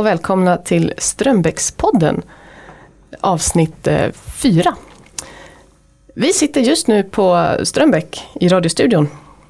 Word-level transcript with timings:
och 0.00 0.06
välkomna 0.06 0.56
till 0.56 0.92
Strömbäckspodden 0.98 2.22
avsnitt 3.20 3.86
eh, 3.86 4.10
4. 4.12 4.74
Vi 6.14 6.32
sitter 6.32 6.60
just 6.60 6.86
nu 6.86 7.02
på 7.02 7.56
Strömbäck 7.62 8.28
i 8.34 8.48
radiostudion 8.48 9.08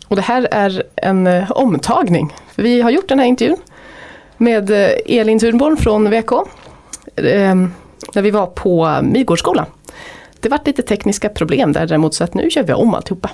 och 0.09 0.17
det 0.17 0.23
här 0.23 0.49
är 0.51 0.83
en 0.97 1.27
eh, 1.27 1.51
omtagning. 1.51 2.33
Vi 2.57 2.81
har 2.81 2.91
gjort 2.91 3.09
den 3.09 3.19
här 3.19 3.27
intervjun 3.27 3.57
med 4.37 4.71
eh, 4.71 4.91
Elin 5.07 5.39
Thunborn 5.39 5.77
från 5.77 6.11
VK 6.11 6.31
när 8.15 8.23
vi 8.23 8.31
var 8.31 8.47
på 8.47 8.99
Midgårdsskolan. 9.03 9.67
Det 10.41 10.49
var 10.49 10.61
lite 10.65 10.83
tekniska 10.83 11.29
problem 11.29 11.73
där 11.73 11.87
däremot 11.87 12.15
så 12.15 12.25
att 12.25 12.35
nu 12.35 12.51
kör 12.51 12.63
vi 12.63 12.73
om 12.73 12.95
alltihopa. 12.95 13.31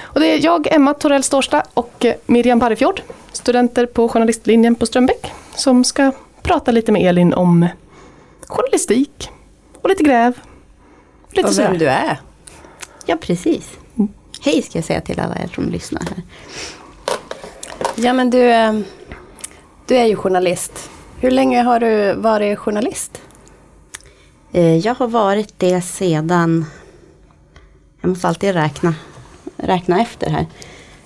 Och 0.00 0.20
det 0.20 0.26
är 0.26 0.44
jag, 0.44 0.72
Emma 0.72 0.94
Torell 0.94 1.22
Storsta 1.22 1.62
och 1.74 2.06
Miriam 2.26 2.58
Barrefjord, 2.58 3.02
studenter 3.32 3.86
på 3.86 4.08
journalistlinjen 4.08 4.74
på 4.74 4.86
Strömbäck, 4.86 5.32
som 5.54 5.84
ska 5.84 6.12
prata 6.46 6.70
lite 6.70 6.92
med 6.92 7.02
Elin 7.02 7.34
om 7.34 7.68
journalistik 8.46 9.30
och 9.82 9.88
lite 9.88 10.02
gräv. 10.02 10.40
Lite 11.30 11.48
och 11.48 11.58
vem 11.58 11.66
sådär. 11.66 11.78
du 11.78 11.88
är. 11.88 12.20
Ja, 13.06 13.16
precis. 13.20 13.78
Mm. 13.96 14.08
Hej 14.40 14.62
ska 14.62 14.78
jag 14.78 14.84
säga 14.84 15.00
till 15.00 15.20
alla 15.20 15.34
er 15.34 15.50
som 15.54 15.68
lyssnar 15.68 16.00
här. 16.00 16.22
Ja, 17.94 18.12
men 18.12 18.30
du, 18.30 18.50
eh, 18.50 18.80
du 19.86 19.96
är 19.96 20.04
ju 20.04 20.16
journalist. 20.16 20.90
Hur 21.20 21.30
länge 21.30 21.62
har 21.62 21.80
du 21.80 22.14
varit 22.14 22.58
journalist? 22.58 23.22
Eh, 24.52 24.76
jag 24.76 24.94
har 24.94 25.08
varit 25.08 25.58
det 25.58 25.82
sedan, 25.82 26.66
jag 28.00 28.08
måste 28.08 28.28
alltid 28.28 28.54
räkna, 28.54 28.94
räkna 29.56 30.00
efter 30.00 30.30
här. 30.30 30.46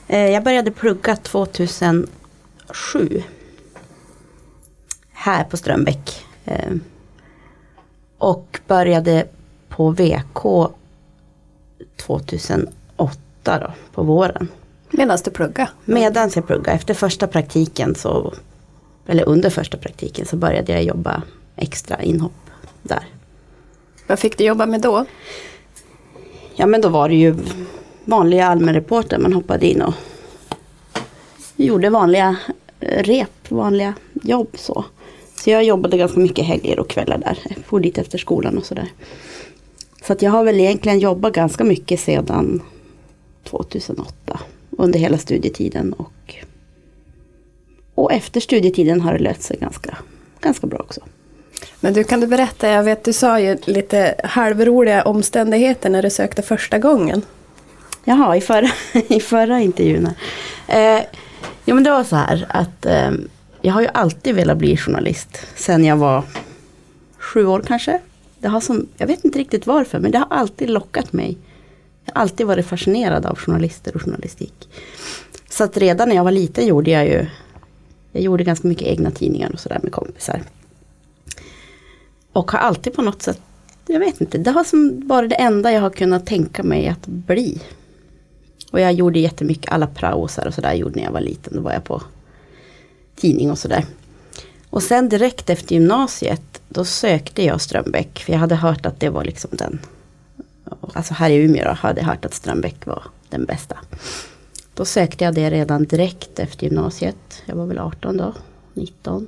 Eh, 0.09 0.29
jag 0.29 0.45
började 0.45 0.71
plugga 0.71 1.16
2007. 1.16 3.23
Här 5.23 5.45
på 5.45 5.57
Strömbäck. 5.57 6.26
Eh, 6.45 6.73
och 8.18 8.60
började 8.66 9.26
på 9.68 9.90
VK 9.90 10.73
2008 11.96 12.68
då, 13.45 13.73
på 13.93 14.02
våren. 14.02 14.48
Medan 14.91 15.18
du 15.24 15.30
pluggade? 15.30 15.71
Medan 15.85 16.30
jag 16.35 16.46
pluggade. 16.46 16.71
Efter 16.71 16.95
första 16.95 17.26
praktiken 17.26 17.95
så, 17.95 18.35
eller 19.07 19.29
under 19.29 19.51
första 19.51 19.79
praktiken 19.79 20.26
så 20.26 20.37
började 20.37 20.73
jag 20.73 20.82
jobba 20.82 21.23
extra 21.57 22.02
inhopp 22.02 22.51
där. 22.82 23.04
Vad 24.07 24.18
fick 24.18 24.38
du 24.38 24.45
jobba 24.45 24.66
med 24.66 24.80
då? 24.80 25.04
Ja 26.54 26.66
men 26.66 26.80
då 26.80 26.88
var 26.88 27.09
det 27.09 27.15
ju 27.15 27.37
vanliga 28.04 28.46
allmänreporter. 28.46 29.18
Man 29.18 29.32
hoppade 29.32 29.66
in 29.66 29.82
och 29.82 29.95
gjorde 31.57 31.91
vanliga 31.91 32.37
rep, 32.80 33.51
vanliga 33.51 33.95
jobb 34.23 34.48
så. 34.54 34.85
Så 35.41 35.51
jag 35.51 35.65
jobbade 35.65 35.96
ganska 35.96 36.21
mycket 36.21 36.45
helger 36.45 36.79
och 36.79 36.88
kvällar 36.88 37.19
där. 37.19 37.38
Jag 37.49 37.65
for 37.65 37.80
dit 37.80 37.99
efter 37.99 38.19
skolan 38.19 38.59
och 38.59 38.66
sådär. 38.66 38.88
Så 40.07 40.13
att 40.13 40.23
jag 40.23 40.30
har 40.30 40.45
väl 40.45 40.60
egentligen 40.60 40.99
jobbat 40.99 41.32
ganska 41.32 41.65
mycket 41.65 42.01
sedan 42.01 42.63
2008. 43.45 44.41
Under 44.71 44.99
hela 44.99 45.19
studietiden 45.19 45.93
och, 45.93 46.35
och 47.95 48.13
efter 48.13 48.41
studietiden 48.41 49.01
har 49.01 49.13
det 49.13 49.19
löst 49.19 49.43
sig 49.43 49.57
ganska, 49.60 49.97
ganska 50.41 50.66
bra 50.66 50.79
också. 50.79 51.01
Men 51.80 51.93
du, 51.93 52.04
kan 52.04 52.21
du 52.21 52.27
berätta, 52.27 52.69
jag 52.69 52.82
vet 52.82 53.04
du 53.04 53.13
sa 53.13 53.41
ju 53.41 53.57
lite 53.65 54.15
halvroliga 54.25 55.02
omständigheter 55.02 55.91
när 55.91 56.02
du 56.02 56.10
sökte 56.10 56.43
första 56.43 56.79
gången. 56.79 57.23
Jaha, 58.04 58.37
i 58.37 58.41
förra, 58.41 58.71
i 59.09 59.21
förra 59.21 59.60
intervjun. 59.60 60.09
Eh, 60.69 61.01
ja 61.65 61.75
men 61.75 61.85
det 61.85 61.91
var 61.91 62.04
så 62.04 62.16
här 62.16 62.47
att 62.49 62.87
eh, 62.87 63.10
jag 63.61 63.73
har 63.73 63.83
ju 63.83 63.89
alltid 63.95 64.34
velat 64.34 64.59
bli 64.59 64.76
journalist. 64.76 65.47
Sen 65.56 65.84
jag 65.84 65.97
var 65.97 66.25
sju 67.19 67.47
år 67.47 67.62
kanske. 67.66 68.00
Det 68.38 68.48
har 68.48 68.60
som, 68.60 68.88
jag 68.97 69.06
vet 69.06 69.25
inte 69.25 69.38
riktigt 69.38 69.66
varför 69.66 69.98
men 69.98 70.10
det 70.10 70.19
har 70.19 70.26
alltid 70.31 70.71
lockat 70.71 71.12
mig. 71.12 71.38
Jag 72.04 72.15
har 72.15 72.22
alltid 72.22 72.47
varit 72.47 72.66
fascinerad 72.66 73.26
av 73.26 73.38
journalister 73.38 73.94
och 73.94 74.03
journalistik. 74.03 74.69
Så 75.50 75.65
att 75.65 75.76
redan 75.76 76.09
när 76.09 76.16
jag 76.16 76.25
var 76.25 76.31
liten 76.31 76.66
gjorde 76.66 76.91
jag 76.91 77.06
ju 77.06 77.26
Jag 78.12 78.22
gjorde 78.22 78.44
ganska 78.44 78.69
mycket 78.69 78.88
egna 78.88 79.10
tidningar 79.10 79.50
och 79.53 79.60
sådär 79.60 79.78
med 79.82 79.93
kompisar. 79.93 80.43
Och 82.32 82.50
har 82.50 82.59
alltid 82.59 82.94
på 82.94 83.03
något 83.03 83.22
sätt, 83.22 83.41
jag 83.87 84.00
vet 84.00 84.20
inte, 84.20 84.38
det 84.38 84.50
har 84.50 84.65
som 84.65 85.09
varit 85.09 85.31
det 85.31 85.37
enda 85.37 85.72
jag 85.72 85.81
har 85.81 85.91
kunnat 85.91 86.26
tänka 86.26 86.62
mig 86.62 86.88
att 86.88 87.06
bli. 87.06 87.62
Och 88.72 88.81
jag 88.81 88.93
gjorde 88.93 89.19
jättemycket, 89.19 89.72
alla 89.72 89.87
praosar 89.87 90.47
och 90.47 90.54
sådär 90.54 90.75
gjorde 90.75 90.97
när 90.97 91.04
jag 91.04 91.12
var 91.12 91.20
liten. 91.20 91.53
Då 91.56 91.60
var 91.60 91.72
jag 91.72 91.84
på 91.84 92.03
tidning 93.20 93.50
och 93.50 93.58
sådär. 93.58 93.84
Och 94.70 94.82
sen 94.82 95.08
direkt 95.08 95.50
efter 95.50 95.75
gymnasiet, 95.75 96.62
då 96.69 96.84
sökte 96.84 97.44
jag 97.44 97.60
Strömbäck. 97.60 98.19
För 98.19 98.32
jag 98.32 98.41
hade 98.41 98.54
hört 98.54 98.86
att 98.86 99.00
det 99.00 99.08
var 99.08 99.25
liksom 99.25 99.50
den, 99.53 99.81
alltså 100.92 101.14
här 101.14 101.31
i 101.31 101.34
Umeå 101.34 101.64
då, 101.64 101.70
hade 101.70 102.00
jag 102.00 102.06
hört 102.06 102.25
att 102.25 102.34
Strömbäck 102.34 102.86
var 102.86 103.03
den 103.28 103.44
bästa. 103.44 103.78
Då 104.75 104.84
sökte 104.84 105.25
jag 105.25 105.34
det 105.34 105.50
redan 105.50 105.84
direkt 105.84 106.38
efter 106.38 106.64
gymnasiet. 106.64 107.42
Jag 107.47 107.56
var 107.56 107.66
väl 107.66 107.78
18 107.78 108.16
då, 108.16 108.34
19. 108.75 109.26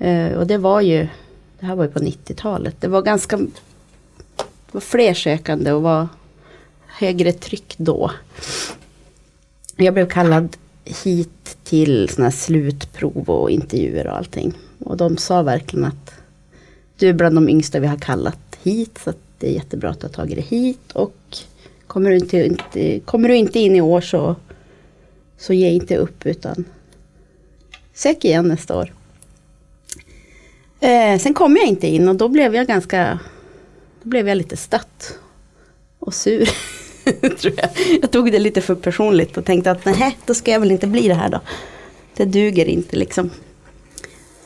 Uh, 0.00 0.08
eh, 0.08 0.38
och 0.38 0.46
det 0.46 0.58
var 0.58 0.80
ju 0.80 1.08
det 1.60 1.66
här 1.66 1.74
var 1.74 1.84
ju 1.84 1.90
på 1.90 1.98
90-talet. 1.98 2.76
Det 2.80 2.88
var 2.88 3.02
ganska 3.02 3.36
det 3.36 4.72
var 4.72 4.80
fler 4.80 5.14
sökande 5.14 5.72
och 5.72 5.82
var 5.82 6.08
högre 6.86 7.32
tryck 7.32 7.74
då. 7.76 8.10
Jag 9.76 9.94
blev 9.94 10.08
kallad 10.08 10.56
hit 10.84 11.55
till 11.66 12.08
såna 12.08 12.30
slutprov 12.30 13.30
och 13.30 13.50
intervjuer 13.50 14.06
och 14.06 14.16
allting. 14.16 14.52
Och 14.78 14.96
de 14.96 15.16
sa 15.16 15.42
verkligen 15.42 15.84
att 15.84 16.14
du 16.98 17.08
är 17.08 17.12
bland 17.12 17.34
de 17.34 17.48
yngsta 17.48 17.80
vi 17.80 17.86
har 17.86 17.96
kallat 17.96 18.58
hit. 18.62 18.98
Så 19.04 19.12
det 19.38 19.48
är 19.48 19.52
jättebra 19.52 19.90
att 19.90 20.00
du 20.00 20.06
har 20.06 20.12
tagit 20.12 20.36
dig 20.36 20.44
hit. 20.44 20.92
Och 20.92 21.16
kommer 21.86 22.10
du 22.10 22.16
inte, 22.16 22.36
inte, 22.36 23.00
kommer 23.00 23.28
du 23.28 23.36
inte 23.36 23.58
in 23.58 23.76
i 23.76 23.80
år 23.80 24.00
så, 24.00 24.36
så 25.38 25.52
ge 25.52 25.70
inte 25.70 25.96
upp 25.96 26.26
utan 26.26 26.64
sök 27.94 28.24
igen 28.24 28.48
nästa 28.48 28.78
år. 28.78 28.92
Eh, 30.80 31.18
sen 31.18 31.34
kom 31.34 31.56
jag 31.56 31.66
inte 31.66 31.86
in 31.86 32.08
och 32.08 32.16
då 32.16 32.28
blev 32.28 32.54
jag 32.54 32.66
ganska, 32.66 33.18
då 34.02 34.08
blev 34.08 34.28
jag 34.28 34.36
lite 34.36 34.56
stött 34.56 35.18
och 35.98 36.14
sur. 36.14 36.48
tror 37.38 37.54
jag. 37.56 37.70
jag 38.02 38.10
tog 38.10 38.32
det 38.32 38.38
lite 38.38 38.60
för 38.60 38.74
personligt 38.74 39.36
och 39.36 39.44
tänkte 39.44 39.70
att 39.70 39.84
nej, 39.84 40.18
då 40.26 40.34
ska 40.34 40.50
jag 40.50 40.60
väl 40.60 40.70
inte 40.70 40.86
bli 40.86 41.08
det 41.08 41.14
här 41.14 41.28
då. 41.28 41.40
Det 42.16 42.24
duger 42.24 42.64
inte 42.64 42.96
liksom. 42.96 43.30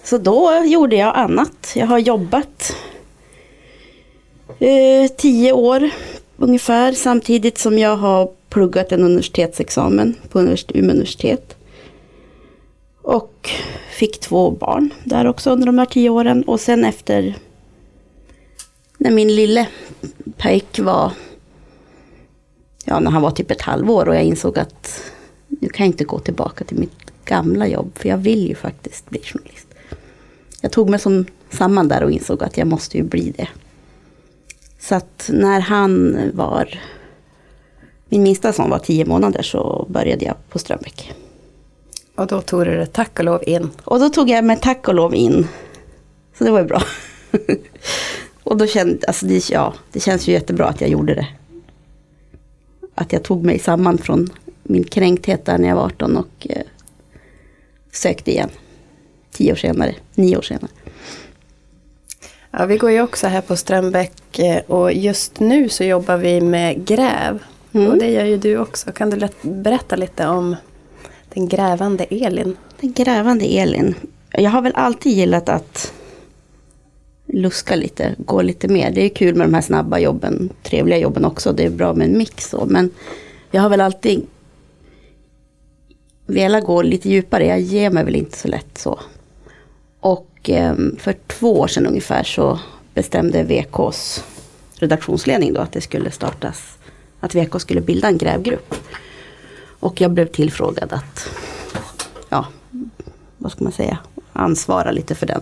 Så 0.05 0.19
då 0.19 0.65
gjorde 0.67 0.97
jag 0.97 1.17
annat. 1.17 1.73
Jag 1.77 1.87
har 1.87 1.99
jobbat 1.99 2.77
eh, 4.59 5.11
tio 5.17 5.53
år 5.53 5.91
ungefär 6.37 6.93
samtidigt 6.93 7.59
som 7.59 7.79
jag 7.79 7.97
har 7.97 8.31
pluggat 8.49 8.93
en 8.93 9.03
universitetsexamen 9.03 10.17
på 10.29 10.41
Umeå 10.41 10.57
universitet. 10.75 11.57
Och 13.03 13.51
fick 13.91 14.21
två 14.21 14.51
barn 14.51 14.95
där 15.05 15.27
också 15.27 15.51
under 15.51 15.67
de 15.67 15.79
här 15.79 15.87
tio 15.87 16.11
åren. 16.11 16.43
Och 16.43 16.61
sen 16.61 16.85
efter 16.85 17.35
när 18.99 19.11
min 19.11 19.35
lille 19.35 19.67
pojk 20.37 20.79
var, 20.79 21.13
ja 22.85 23.01
när 23.01 23.11
han 23.11 23.23
var 23.23 23.31
typ 23.31 23.51
ett 23.51 23.63
halvår 23.63 24.09
och 24.09 24.15
jag 24.15 24.25
insåg 24.25 24.59
att 24.59 25.03
nu 25.49 25.69
kan 25.69 25.87
jag 25.87 25.93
inte 25.93 26.05
gå 26.05 26.19
tillbaka 26.19 26.65
till 26.65 26.79
mitt 26.79 27.25
gamla 27.25 27.67
jobb. 27.67 27.93
För 27.95 28.09
jag 28.09 28.17
vill 28.17 28.49
ju 28.49 28.55
faktiskt 28.55 29.11
bli 29.11 29.21
journalist. 29.25 29.67
Jag 30.61 30.73
tog 30.73 30.91
mig 30.91 31.01
som 31.01 31.27
samman 31.51 31.89
där 31.89 32.03
och 32.03 32.11
insåg 32.11 32.43
att 32.43 32.57
jag 32.57 32.67
måste 32.67 32.97
ju 32.97 33.03
bli 33.03 33.31
det. 33.37 33.49
Så 34.79 34.95
att 34.95 35.31
när 35.33 35.61
han 35.61 36.19
var, 36.35 36.81
min 38.09 38.23
minsta 38.23 38.53
son 38.53 38.71
var 38.71 38.79
tio 38.79 39.05
månader 39.05 39.43
så 39.43 39.87
började 39.89 40.25
jag 40.25 40.35
på 40.49 40.59
Strömbäck. 40.59 41.13
Och 42.15 42.27
då 42.27 42.41
tog 42.41 42.65
du 42.65 42.77
det 42.77 42.87
tack 42.87 43.19
och 43.19 43.25
lov 43.25 43.43
in? 43.47 43.71
Och 43.85 44.01
då 44.01 44.09
tog 44.09 44.31
jag 44.31 44.45
mig 44.45 44.59
tack 44.63 44.89
och 44.89 44.95
lov 44.95 45.15
in. 45.15 45.49
Så 46.39 46.45
det 46.45 46.51
var 46.51 46.61
ju 46.61 46.67
bra. 46.67 46.83
och 48.45 48.57
då 48.57 48.67
kände, 48.67 49.07
alltså 49.07 49.27
det, 49.27 49.51
ja, 49.51 49.75
det 49.93 50.01
känns 50.01 50.29
ju 50.29 50.33
jättebra 50.33 50.67
att 50.67 50.81
jag 50.81 50.91
gjorde 50.91 51.15
det. 51.15 51.27
Att 53.01 53.13
jag 53.13 53.23
tog 53.23 53.45
mig 53.45 53.59
samman 53.59 53.99
från 53.99 54.29
min 54.63 54.85
kränkthet 54.85 55.45
där 55.45 55.59
när 55.59 55.69
jag 55.69 55.77
var 55.77 55.85
18 55.85 56.17
och 56.17 56.47
eh, 56.51 56.63
sökte 57.93 58.31
igen. 58.31 58.51
Tio 59.31 59.53
år 59.53 59.57
senare, 59.57 59.95
nio 60.15 60.37
år 60.37 60.43
senare. 60.43 60.71
Ja, 62.51 62.67
vi 62.67 62.77
går 62.77 62.91
ju 62.91 63.03
också 63.03 63.27
här 63.27 63.41
på 63.41 63.57
Strömbäck 63.57 64.39
eh, 64.39 64.63
och 64.67 64.93
just 64.93 65.41
nu 65.41 65.69
så 65.69 65.85
jobbar 65.85 66.17
vi 66.17 66.41
med 66.41 66.87
gräv. 66.87 67.39
Mm. 67.73 67.87
Och 67.87 67.99
det 67.99 68.11
gör 68.11 68.25
ju 68.25 68.37
du 68.37 68.59
också. 68.59 68.93
Kan 68.93 69.11
du 69.11 69.29
berätta 69.43 69.97
lite 69.97 70.27
om 70.27 70.57
den 71.35 71.49
grävande 71.49 72.05
Elin. 72.05 72.57
Den 72.81 72.93
grävande 72.93 73.45
Elin. 73.45 73.95
Jag 74.33 74.51
har 74.51 74.63
väl 74.63 74.75
alltid 74.75 75.13
gillat 75.13 75.49
att 75.49 75.93
luska 77.33 77.77
lite, 77.77 78.15
gå 78.19 78.43
lite 78.43 78.69
mer. 78.69 78.91
Det 78.91 79.01
är 79.01 79.09
kul 79.09 79.35
med 79.35 79.47
de 79.49 79.55
här 79.55 79.63
snabba 79.63 79.99
jobben, 79.99 80.51
trevliga 80.63 80.99
jobben 80.99 81.25
också. 81.25 81.53
Det 81.53 81.65
är 81.65 81.71
bra 81.71 81.95
med 81.95 82.07
en 82.07 82.19
mix 82.19 82.49
så. 82.49 82.67
Men 82.67 82.91
jag 83.51 83.63
har 83.63 83.69
väl 83.69 83.81
alltid 83.81 84.27
velat 86.27 86.65
gå 86.65 86.83
lite 86.83 87.09
djupare. 87.11 87.47
Jag 87.47 87.61
ger 87.61 87.91
mig 87.91 88.05
väl 88.05 88.17
inte 88.17 88.39
så 88.39 88.49
lätt 88.49 88.79
så. 88.79 89.01
Och 90.01 90.51
eh, 90.51 90.75
för 90.99 91.17
två 91.27 91.61
år 91.61 91.67
sedan 91.67 91.87
ungefär 91.87 92.23
så 92.23 92.61
bestämde 92.95 93.43
VKs 93.43 94.25
redaktionsledning 94.75 95.53
då 95.53 95.61
att 95.61 95.73
det 95.73 95.81
skulle 95.81 96.11
startas, 96.11 96.79
att 97.21 97.35
VK 97.35 97.61
skulle 97.61 97.81
bilda 97.81 98.09
en 98.09 98.19
grävgrupp. 98.19 98.75
Och 99.81 100.01
jag 100.01 100.11
blev 100.11 100.27
tillfrågad 100.27 100.93
att, 100.93 101.29
ja, 102.29 102.47
vad 103.39 103.53
ska 103.53 103.65
man 103.65 103.73
säga, 103.73 103.99
ansvara 104.33 104.91
lite 104.91 105.15
för 105.15 105.27
den. 105.27 105.41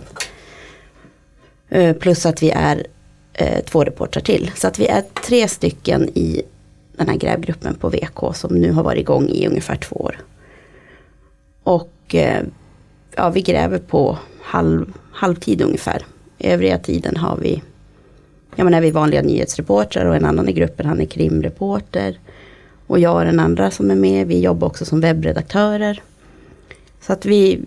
Eh, 1.69 1.95
plus 1.95 2.25
att 2.25 2.43
vi 2.43 2.49
är 2.49 2.87
eh, 3.33 3.63
två 3.65 3.83
reportrar 3.83 4.21
till. 4.21 4.51
Så 4.55 4.67
att 4.67 4.79
vi 4.79 4.87
är 4.87 5.03
tre 5.27 5.47
stycken 5.47 6.09
i 6.09 6.41
den 6.97 7.09
här 7.09 7.15
grävgruppen 7.15 7.75
på 7.75 7.89
VK 7.89 8.35
som 8.35 8.55
nu 8.55 8.71
har 8.71 8.83
varit 8.83 8.99
igång 8.99 9.29
i 9.29 9.47
ungefär 9.47 9.75
två 9.75 9.95
år. 9.95 10.17
Och 11.63 12.15
eh, 12.15 12.43
ja, 13.15 13.29
vi 13.29 13.41
gräver 13.41 13.77
på 13.77 14.17
halv, 14.41 14.93
halvtid 15.11 15.61
ungefär. 15.61 16.05
Övriga 16.39 16.77
tiden 16.77 17.17
har 17.17 17.37
vi, 17.37 17.61
ja 18.55 18.63
men 18.63 18.73
är 18.73 18.81
vi 18.81 18.91
vanliga 18.91 19.21
nyhetsreportrar 19.21 20.05
och 20.05 20.15
en 20.15 20.25
annan 20.25 20.49
i 20.49 20.53
gruppen 20.53 20.85
han 20.85 21.01
är 21.01 21.05
krimreporter. 21.05 22.19
Och 22.87 22.99
jag 22.99 23.15
och 23.15 23.25
den 23.25 23.39
andra 23.39 23.71
som 23.71 23.91
är 23.91 23.95
med, 23.95 24.27
vi 24.27 24.39
jobbar 24.39 24.67
också 24.67 24.85
som 24.85 25.01
webbredaktörer. 25.01 26.01
Så 27.01 27.13
att 27.13 27.25
vi, 27.25 27.61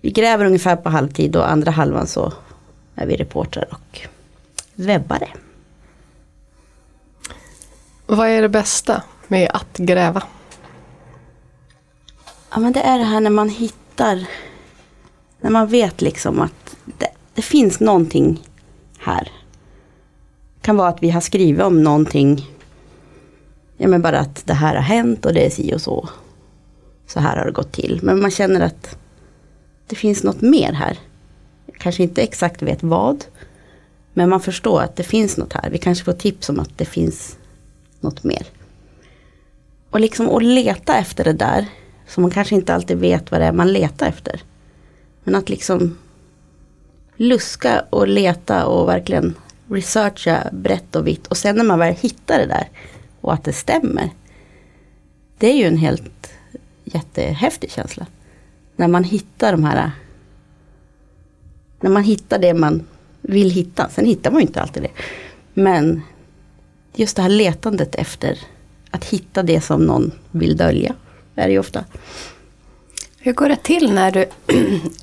vi 0.00 0.10
gräver 0.10 0.44
ungefär 0.44 0.76
på 0.76 0.88
halvtid 0.88 1.36
och 1.36 1.50
andra 1.50 1.70
halvan 1.70 2.06
så 2.06 2.32
är 2.94 3.06
vi 3.06 3.16
reportrar 3.16 3.68
och 3.70 4.00
webbare. 4.74 5.28
Vad 8.06 8.28
är 8.28 8.42
det 8.42 8.48
bästa 8.48 9.02
med 9.28 9.50
att 9.54 9.78
gräva? 9.78 10.22
Ja 12.50 12.60
men 12.60 12.72
det 12.72 12.80
är 12.80 12.98
det 12.98 13.04
här 13.04 13.20
när 13.20 13.30
man 13.30 13.48
hittar, 13.48 14.26
när 15.40 15.50
man 15.50 15.66
vet 15.66 16.02
liksom 16.02 16.40
att 16.40 16.76
det, 16.84 17.08
det 17.34 17.42
finns 17.42 17.80
någonting 17.80 18.48
här. 18.98 19.32
Det 20.54 20.66
kan 20.66 20.76
vara 20.76 20.88
att 20.88 21.02
vi 21.02 21.10
har 21.10 21.20
skrivit 21.20 21.62
om 21.62 21.82
någonting, 21.82 22.46
ja 23.76 23.88
men 23.88 24.02
bara 24.02 24.18
att 24.18 24.46
det 24.46 24.54
här 24.54 24.74
har 24.74 24.82
hänt 24.82 25.26
och 25.26 25.34
det 25.34 25.46
är 25.46 25.50
si 25.50 25.74
och 25.74 25.80
så. 25.80 26.08
Så 27.06 27.20
här 27.20 27.36
har 27.36 27.44
det 27.44 27.52
gått 27.52 27.72
till. 27.72 28.00
Men 28.02 28.20
man 28.20 28.30
känner 28.30 28.60
att 28.60 28.96
det 29.86 29.96
finns 29.96 30.22
något 30.22 30.40
mer 30.40 30.72
här. 30.72 30.98
Kanske 31.78 32.02
inte 32.02 32.22
exakt 32.22 32.62
vet 32.62 32.82
vad. 32.82 33.24
Men 34.12 34.28
man 34.28 34.40
förstår 34.40 34.82
att 34.82 34.96
det 34.96 35.02
finns 35.02 35.36
något 35.36 35.52
här. 35.52 35.70
Vi 35.70 35.78
kanske 35.78 36.04
får 36.04 36.12
tips 36.12 36.48
om 36.48 36.60
att 36.60 36.78
det 36.78 36.84
finns 36.84 37.36
något 38.00 38.24
mer. 38.24 38.46
Och 39.90 40.00
liksom 40.00 40.28
att 40.28 40.42
leta 40.42 40.96
efter 40.96 41.24
det 41.24 41.32
där. 41.32 41.66
Som 42.08 42.22
man 42.22 42.30
kanske 42.30 42.54
inte 42.54 42.74
alltid 42.74 42.98
vet 42.98 43.30
vad 43.30 43.40
det 43.40 43.46
är 43.46 43.52
man 43.52 43.72
letar 43.72 44.06
efter. 44.06 44.42
Men 45.24 45.34
att 45.34 45.48
liksom 45.48 45.98
luska 47.16 47.84
och 47.90 48.08
leta 48.08 48.66
och 48.66 48.88
verkligen 48.88 49.34
researcha 49.68 50.48
brett 50.52 50.96
och 50.96 51.06
vitt. 51.06 51.26
Och 51.26 51.36
sen 51.36 51.56
när 51.56 51.64
man 51.64 51.78
väl 51.78 51.94
hittar 51.94 52.38
det 52.38 52.46
där 52.46 52.68
och 53.20 53.32
att 53.32 53.44
det 53.44 53.52
stämmer. 53.52 54.10
Det 55.38 55.46
är 55.46 55.56
ju 55.56 55.64
en 55.64 55.76
helt 55.76 56.32
jättehäftig 56.84 57.70
känsla. 57.70 58.06
När 58.76 58.88
man 58.88 59.04
hittar 59.04 59.52
de 59.52 59.64
här 59.64 59.90
när 61.84 61.90
man 61.90 62.04
hittar 62.04 62.38
det 62.38 62.54
man 62.54 62.82
vill 63.20 63.50
hitta. 63.50 63.88
Sen 63.88 64.06
hittar 64.06 64.30
man 64.30 64.40
ju 64.40 64.46
inte 64.46 64.60
alltid 64.60 64.82
det. 64.82 64.90
Men 65.54 66.02
just 66.94 67.16
det 67.16 67.22
här 67.22 67.28
letandet 67.28 67.94
efter 67.94 68.38
att 68.90 69.04
hitta 69.04 69.42
det 69.42 69.60
som 69.60 69.84
någon 69.84 70.10
vill 70.30 70.56
dölja. 70.56 70.94
Är 71.34 71.46
det 71.46 71.52
ju 71.52 71.58
ofta. 71.58 71.84
Hur 73.18 73.32
går 73.32 73.48
det 73.48 73.62
till 73.62 73.92
när 73.92 74.10
du 74.10 74.26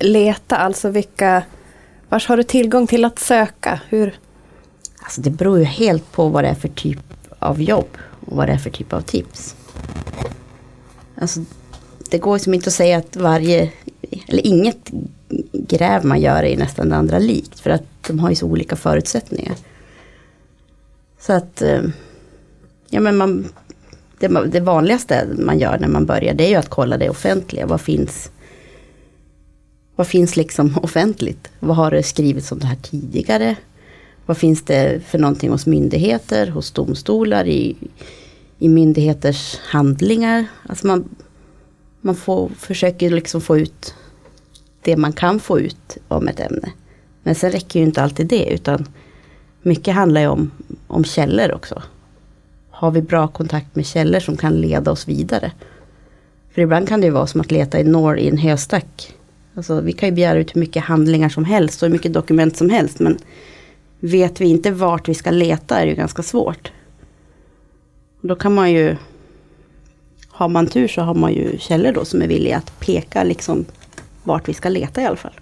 letar? 0.00 0.56
Alltså 0.56 0.90
vilka, 0.90 1.42
vars 2.08 2.26
har 2.26 2.36
du 2.36 2.42
tillgång 2.42 2.86
till 2.86 3.04
att 3.04 3.18
söka? 3.18 3.80
Hur? 3.88 4.18
Alltså 5.02 5.20
det 5.20 5.30
beror 5.30 5.58
ju 5.58 5.64
helt 5.64 6.12
på 6.12 6.28
vad 6.28 6.44
det 6.44 6.48
är 6.48 6.54
för 6.54 6.68
typ 6.68 7.02
av 7.38 7.62
jobb 7.62 7.98
och 8.26 8.36
vad 8.36 8.48
det 8.48 8.52
är 8.52 8.58
för 8.58 8.70
typ 8.70 8.92
av 8.92 9.00
tips. 9.00 9.56
Alltså 11.14 11.40
det 12.10 12.18
går 12.18 12.38
som 12.38 12.54
inte 12.54 12.68
att 12.68 12.74
säga 12.74 12.98
att 12.98 13.16
varje, 13.16 13.72
eller 14.26 14.46
inget 14.46 14.90
gräv 15.52 16.04
man 16.04 16.20
gör 16.20 16.42
är 16.42 16.56
nästan 16.56 16.88
det 16.88 16.96
andra 16.96 17.18
likt. 17.18 17.60
För 17.60 17.70
att 17.70 17.82
de 18.06 18.18
har 18.18 18.30
ju 18.30 18.36
så 18.36 18.46
olika 18.46 18.76
förutsättningar. 18.76 19.54
Så 21.20 21.32
att, 21.32 21.62
eh, 21.62 21.82
ja 22.90 23.00
men 23.00 23.16
man, 23.16 23.48
det, 24.18 24.28
det 24.46 24.60
vanligaste 24.60 25.28
man 25.38 25.58
gör 25.58 25.78
när 25.78 25.88
man 25.88 26.06
börjar 26.06 26.34
det 26.34 26.44
är 26.44 26.48
ju 26.48 26.54
att 26.54 26.68
kolla 26.68 26.98
det 26.98 27.10
offentliga. 27.10 27.66
Vad 27.66 27.80
finns, 27.80 28.30
vad 29.96 30.06
finns 30.06 30.36
liksom 30.36 30.78
offentligt? 30.82 31.48
Vad 31.60 31.76
har 31.76 31.90
det 31.90 32.02
skrivits 32.02 32.52
om 32.52 32.58
det 32.58 32.66
här 32.66 32.76
tidigare? 32.82 33.56
Vad 34.26 34.36
finns 34.36 34.62
det 34.62 35.00
för 35.06 35.18
någonting 35.18 35.50
hos 35.50 35.66
myndigheter, 35.66 36.46
hos 36.46 36.70
domstolar, 36.70 37.48
i, 37.48 37.76
i 38.58 38.68
myndigheters 38.68 39.58
handlingar? 39.58 40.46
Alltså 40.68 40.86
man, 40.86 41.08
man 42.00 42.14
får, 42.14 42.48
försöker 42.48 43.10
liksom 43.10 43.40
få 43.40 43.58
ut 43.58 43.94
det 44.82 44.96
man 44.96 45.12
kan 45.12 45.40
få 45.40 45.60
ut 45.60 45.96
om 46.08 46.28
ett 46.28 46.40
ämne. 46.40 46.72
Men 47.22 47.34
sen 47.34 47.50
räcker 47.52 47.80
ju 47.80 47.86
inte 47.86 48.02
alltid 48.02 48.26
det 48.26 48.52
utan 48.52 48.88
mycket 49.62 49.94
handlar 49.94 50.20
ju 50.20 50.26
om, 50.26 50.50
om 50.86 51.04
källor 51.04 51.52
också. 51.52 51.82
Har 52.70 52.90
vi 52.90 53.02
bra 53.02 53.28
kontakt 53.28 53.76
med 53.76 53.86
källor 53.86 54.20
som 54.20 54.36
kan 54.36 54.52
leda 54.52 54.90
oss 54.90 55.08
vidare? 55.08 55.52
För 56.54 56.62
ibland 56.62 56.88
kan 56.88 57.00
det 57.00 57.06
ju 57.06 57.12
vara 57.12 57.26
som 57.26 57.40
att 57.40 57.50
leta 57.50 57.80
i 57.80 57.84
norr 57.84 58.18
i 58.18 58.28
en 58.28 58.38
höstack. 58.38 59.14
Alltså 59.54 59.80
vi 59.80 59.92
kan 59.92 60.08
ju 60.08 60.14
begära 60.14 60.38
ut 60.38 60.56
hur 60.56 60.60
mycket 60.60 60.84
handlingar 60.84 61.28
som 61.28 61.44
helst 61.44 61.82
och 61.82 61.88
hur 61.88 61.92
mycket 61.92 62.12
dokument 62.12 62.56
som 62.56 62.70
helst. 62.70 63.00
Men 63.00 63.18
vet 64.00 64.40
vi 64.40 64.48
inte 64.48 64.70
vart 64.70 65.08
vi 65.08 65.14
ska 65.14 65.30
leta 65.30 65.78
är 65.78 65.84
det 65.84 65.90
ju 65.90 65.96
ganska 65.96 66.22
svårt. 66.22 66.72
Då 68.20 68.36
kan 68.36 68.54
man 68.54 68.72
ju, 68.72 68.96
har 70.28 70.48
man 70.48 70.66
tur 70.66 70.88
så 70.88 71.02
har 71.02 71.14
man 71.14 71.32
ju 71.32 71.58
källor 71.58 71.92
då 71.92 72.04
som 72.04 72.22
är 72.22 72.28
villiga 72.28 72.56
att 72.56 72.80
peka 72.80 73.24
liksom 73.24 73.64
vart 74.22 74.48
vi 74.48 74.54
ska 74.54 74.68
leta 74.68 75.02
i 75.02 75.06
alla 75.06 75.16
fall. 75.16 75.40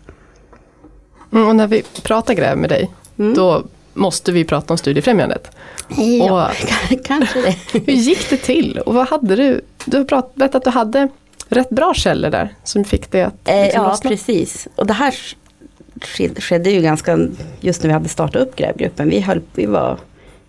Mm, 1.32 1.48
och 1.48 1.56
när 1.56 1.66
vi 1.66 1.82
pratar 2.02 2.34
gräv 2.34 2.58
med 2.58 2.70
dig, 2.70 2.90
mm. 3.18 3.34
då 3.34 3.64
måste 3.94 4.32
vi 4.32 4.44
prata 4.44 4.74
om 4.74 4.78
Studiefrämjandet. 4.78 5.50
Ja, 5.88 6.50
och, 6.50 7.04
kanske 7.04 7.40
det. 7.40 7.56
hur 7.86 7.92
gick 7.92 8.30
det 8.30 8.36
till? 8.36 8.78
Och 8.78 8.94
vad 8.94 9.08
hade 9.08 9.36
du? 9.36 9.60
Du 9.84 9.96
har 9.96 10.04
berättat 10.34 10.54
att 10.54 10.64
du 10.64 10.70
hade 10.70 11.08
rätt 11.48 11.70
bra 11.70 11.94
källor 11.94 12.30
där 12.30 12.54
som 12.64 12.84
fick 12.84 13.10
det 13.10 13.22
att 13.22 13.34
liksom, 13.34 13.54
eh, 13.54 13.68
Ja, 13.68 13.88
lossna. 13.88 14.10
precis. 14.10 14.68
Och 14.74 14.86
det 14.86 14.92
här 14.92 15.14
skedde 16.40 16.70
ju 16.70 16.82
ganska 16.82 17.18
just 17.60 17.82
när 17.82 17.88
vi 17.88 17.92
hade 17.92 18.08
startat 18.08 18.42
upp 18.42 18.56
grävgruppen. 18.56 19.10
Vi, 19.10 19.20
höll, 19.20 19.40
vi 19.54 19.66
var 19.66 19.98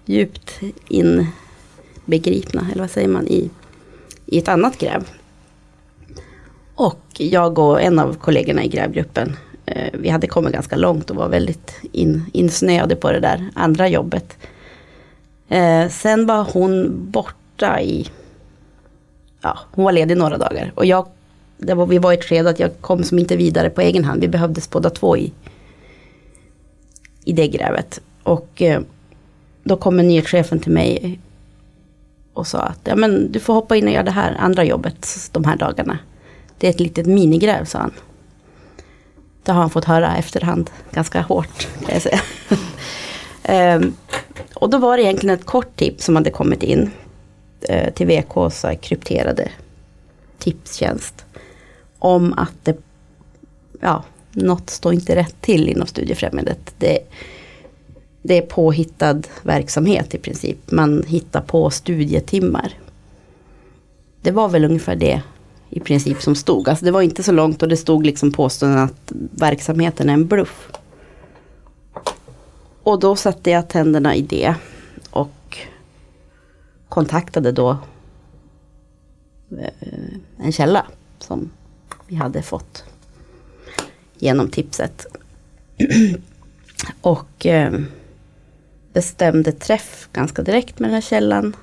djupt 0.05 0.59
inbegripna, 0.87 2.67
eller 2.71 2.81
vad 2.81 2.91
säger 2.91 3.07
man, 3.07 3.27
i, 3.27 3.49
i 4.25 4.37
ett 4.37 4.47
annat 4.47 4.77
gräv. 4.77 5.03
Och 6.75 7.01
jag 7.17 7.59
och 7.59 7.81
en 7.81 7.99
av 7.99 8.13
kollegorna 8.13 8.63
i 8.63 8.67
grävgruppen, 8.67 9.37
eh, 9.65 9.89
vi 9.93 10.09
hade 10.09 10.27
kommit 10.27 10.53
ganska 10.53 10.75
långt 10.75 11.09
och 11.09 11.15
var 11.15 11.29
väldigt 11.29 11.73
in, 11.91 12.25
insnöade 12.33 12.95
på 12.95 13.11
det 13.11 13.19
där 13.19 13.49
andra 13.53 13.87
jobbet. 13.87 14.37
Eh, 15.49 15.89
sen 15.89 16.25
var 16.25 16.47
hon 16.53 16.91
borta 17.11 17.81
i, 17.81 18.09
ja 19.41 19.59
hon 19.71 19.85
var 19.85 19.91
ledig 19.91 20.17
några 20.17 20.37
dagar. 20.37 20.71
Och 20.75 20.85
jag, 20.85 21.07
det 21.57 21.73
var, 21.73 21.85
vi 21.85 21.97
var 21.97 22.11
i 22.11 22.15
ett 22.15 22.25
skede 22.25 22.49
att 22.49 22.59
jag 22.59 22.71
kom 22.81 23.03
som 23.03 23.19
inte 23.19 23.37
vidare 23.37 23.69
på 23.69 23.81
egen 23.81 24.03
hand. 24.03 24.21
Vi 24.21 24.27
behövdes 24.27 24.69
båda 24.69 24.89
två 24.89 25.17
i, 25.17 25.33
i 27.25 27.33
det 27.33 27.47
grävet. 27.47 28.01
Och 28.23 28.61
eh, 28.61 28.81
då 29.63 29.77
kom 29.77 29.97
nyhetschefen 29.97 30.59
till 30.59 30.71
mig 30.71 31.19
och 32.33 32.47
sa 32.47 32.59
att 32.59 32.79
ja, 32.83 32.95
men 32.95 33.31
du 33.31 33.39
får 33.39 33.53
hoppa 33.53 33.75
in 33.75 33.87
och 33.87 33.93
göra 33.93 34.03
det 34.03 34.11
här 34.11 34.37
andra 34.39 34.63
jobbet 34.63 35.07
de 35.31 35.43
här 35.43 35.55
dagarna. 35.55 35.99
Det 36.61 36.67
är 36.67 36.71
ett 36.71 36.79
litet 36.79 37.05
minigräv, 37.05 37.65
sa 37.65 37.79
han. 37.79 37.91
Det 39.43 39.51
har 39.51 39.59
han 39.61 39.69
fått 39.69 39.85
höra 39.85 40.17
efterhand, 40.17 40.69
ganska 40.91 41.21
hårt 41.21 41.67
kan 41.85 41.93
jag 41.93 42.01
säga. 42.01 42.21
ehm, 43.43 43.93
och 44.53 44.69
då 44.69 44.77
var 44.77 44.97
det 44.97 45.03
egentligen 45.03 45.35
ett 45.39 45.45
kort 45.45 45.75
tips 45.75 46.05
som 46.05 46.15
hade 46.15 46.29
kommit 46.29 46.63
in 46.63 46.91
eh, 47.61 47.93
till 47.93 48.07
VKs 48.07 48.65
krypterade 48.81 49.51
tipstjänst. 50.37 51.25
Om 51.99 52.33
att 52.33 52.53
det, 52.63 52.77
ja, 53.79 54.03
något 54.31 54.69
står 54.69 54.93
inte 54.93 55.15
rätt 55.15 55.41
till 55.41 55.69
inom 55.69 55.87
studiefrämjandet. 55.87 56.73
Det, 56.77 56.99
det 58.21 58.37
är 58.37 58.41
påhittad 58.41 59.21
verksamhet 59.43 60.13
i 60.13 60.17
princip. 60.17 60.71
Man 60.71 61.03
hittar 61.07 61.41
på 61.41 61.69
studietimmar. 61.69 62.73
Det 64.21 64.31
var 64.31 64.49
väl 64.49 64.65
ungefär 64.65 64.95
det 64.95 65.21
i 65.71 65.79
princip 65.79 66.21
som 66.21 66.35
stod. 66.35 66.69
Alltså 66.69 66.85
det 66.85 66.91
var 66.91 67.01
inte 67.01 67.23
så 67.23 67.31
långt 67.31 67.63
och 67.63 67.69
det 67.69 67.77
stod 67.77 68.05
liksom 68.05 68.31
påståenden 68.31 68.79
att 68.79 69.11
verksamheten 69.31 70.09
är 70.09 70.13
en 70.13 70.27
bluff. 70.27 70.71
Och 72.83 72.99
då 72.99 73.15
satte 73.15 73.49
jag 73.49 73.69
tänderna 73.69 74.15
i 74.15 74.21
det 74.21 74.55
och 75.09 75.57
kontaktade 76.89 77.51
då 77.51 77.69
eh, 79.59 80.15
en 80.37 80.51
källa 80.51 80.85
som 81.19 81.51
vi 82.07 82.15
hade 82.15 82.41
fått 82.41 82.83
genom 84.17 84.49
tipset. 84.49 85.05
och 87.01 87.45
eh, 87.45 87.79
bestämde 88.93 89.51
träff 89.51 90.09
ganska 90.13 90.41
direkt 90.41 90.79
med 90.79 90.89
den 90.89 90.93
här 90.93 91.01
källan. 91.01 91.55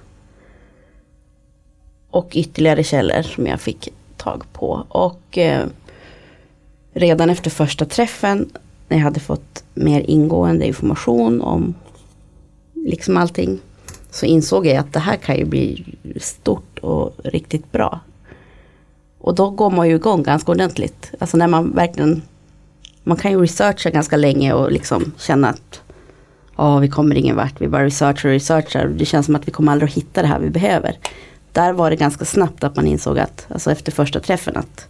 Och 2.10 2.30
ytterligare 2.32 2.84
källor 2.84 3.22
som 3.22 3.46
jag 3.46 3.60
fick 3.60 3.88
tag 4.18 4.42
på. 4.52 4.86
Och 4.88 5.38
eh, 5.38 5.66
redan 6.92 7.30
efter 7.30 7.50
första 7.50 7.84
träffen, 7.84 8.50
när 8.88 8.96
jag 8.96 9.04
hade 9.04 9.20
fått 9.20 9.64
mer 9.74 10.00
ingående 10.00 10.66
information 10.66 11.40
om 11.40 11.74
liksom 12.74 13.16
allting, 13.16 13.58
så 14.10 14.26
insåg 14.26 14.66
jag 14.66 14.76
att 14.76 14.92
det 14.92 15.00
här 15.00 15.16
kan 15.16 15.36
ju 15.36 15.44
bli 15.44 15.84
stort 16.16 16.78
och 16.78 17.14
riktigt 17.24 17.72
bra. 17.72 18.00
Och 19.18 19.34
då 19.34 19.50
går 19.50 19.70
man 19.70 19.88
ju 19.88 19.94
igång 19.94 20.22
ganska 20.22 20.52
ordentligt. 20.52 21.10
Alltså 21.18 21.36
när 21.36 21.48
man 21.48 21.72
verkligen, 21.74 22.22
man 23.04 23.16
kan 23.16 23.30
ju 23.30 23.42
researcha 23.42 23.90
ganska 23.90 24.16
länge 24.16 24.52
och 24.52 24.72
liksom 24.72 25.12
känna 25.18 25.48
att 25.48 25.80
ja, 26.56 26.78
vi 26.78 26.88
kommer 26.88 27.14
ingen 27.14 27.36
vart, 27.36 27.60
vi 27.60 27.68
bara 27.68 27.84
researchar 27.84 28.28
och 28.28 28.32
researchar. 28.32 28.86
Det 28.86 29.04
känns 29.04 29.26
som 29.26 29.36
att 29.36 29.48
vi 29.48 29.52
kommer 29.52 29.72
aldrig 29.72 29.90
att 29.90 29.96
hitta 29.96 30.22
det 30.22 30.28
här 30.28 30.40
vi 30.40 30.50
behöver. 30.50 30.98
Där 31.58 31.72
var 31.72 31.90
det 31.90 31.96
ganska 31.96 32.24
snabbt 32.24 32.64
att 32.64 32.76
man 32.76 32.86
insåg 32.86 33.18
att, 33.18 33.46
alltså 33.48 33.70
efter 33.70 33.92
första 33.92 34.20
träffen 34.20 34.56
att 34.56 34.88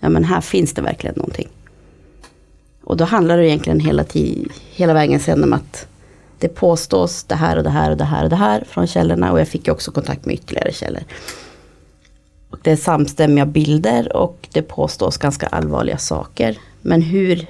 ja 0.00 0.08
men 0.08 0.24
här 0.24 0.40
finns 0.40 0.74
det 0.74 0.82
verkligen 0.82 1.16
någonting. 1.16 1.48
Och 2.84 2.96
då 2.96 3.04
handlar 3.04 3.36
det 3.36 3.48
egentligen 3.48 3.80
hela, 3.80 4.04
hela 4.72 4.94
vägen 4.94 5.20
sen 5.20 5.44
om 5.44 5.52
att 5.52 5.86
det 6.38 6.48
påstås 6.48 7.24
det 7.24 7.34
här 7.34 7.56
och 7.56 7.62
det 7.62 7.70
här 7.70 7.90
och 7.90 7.96
det 7.96 8.04
här 8.04 8.24
och 8.24 8.30
det 8.30 8.36
här 8.36 8.64
från 8.68 8.86
källorna 8.86 9.32
och 9.32 9.40
jag 9.40 9.48
fick 9.48 9.68
också 9.68 9.90
kontakt 9.90 10.26
med 10.26 10.34
ytterligare 10.34 10.72
källor. 10.72 11.02
Och 12.50 12.58
det 12.62 12.70
är 12.70 12.76
samstämmiga 12.76 13.46
bilder 13.46 14.16
och 14.16 14.48
det 14.52 14.62
påstås 14.62 15.16
ganska 15.16 15.46
allvarliga 15.46 15.98
saker. 15.98 16.58
Men 16.80 17.02
hur 17.02 17.46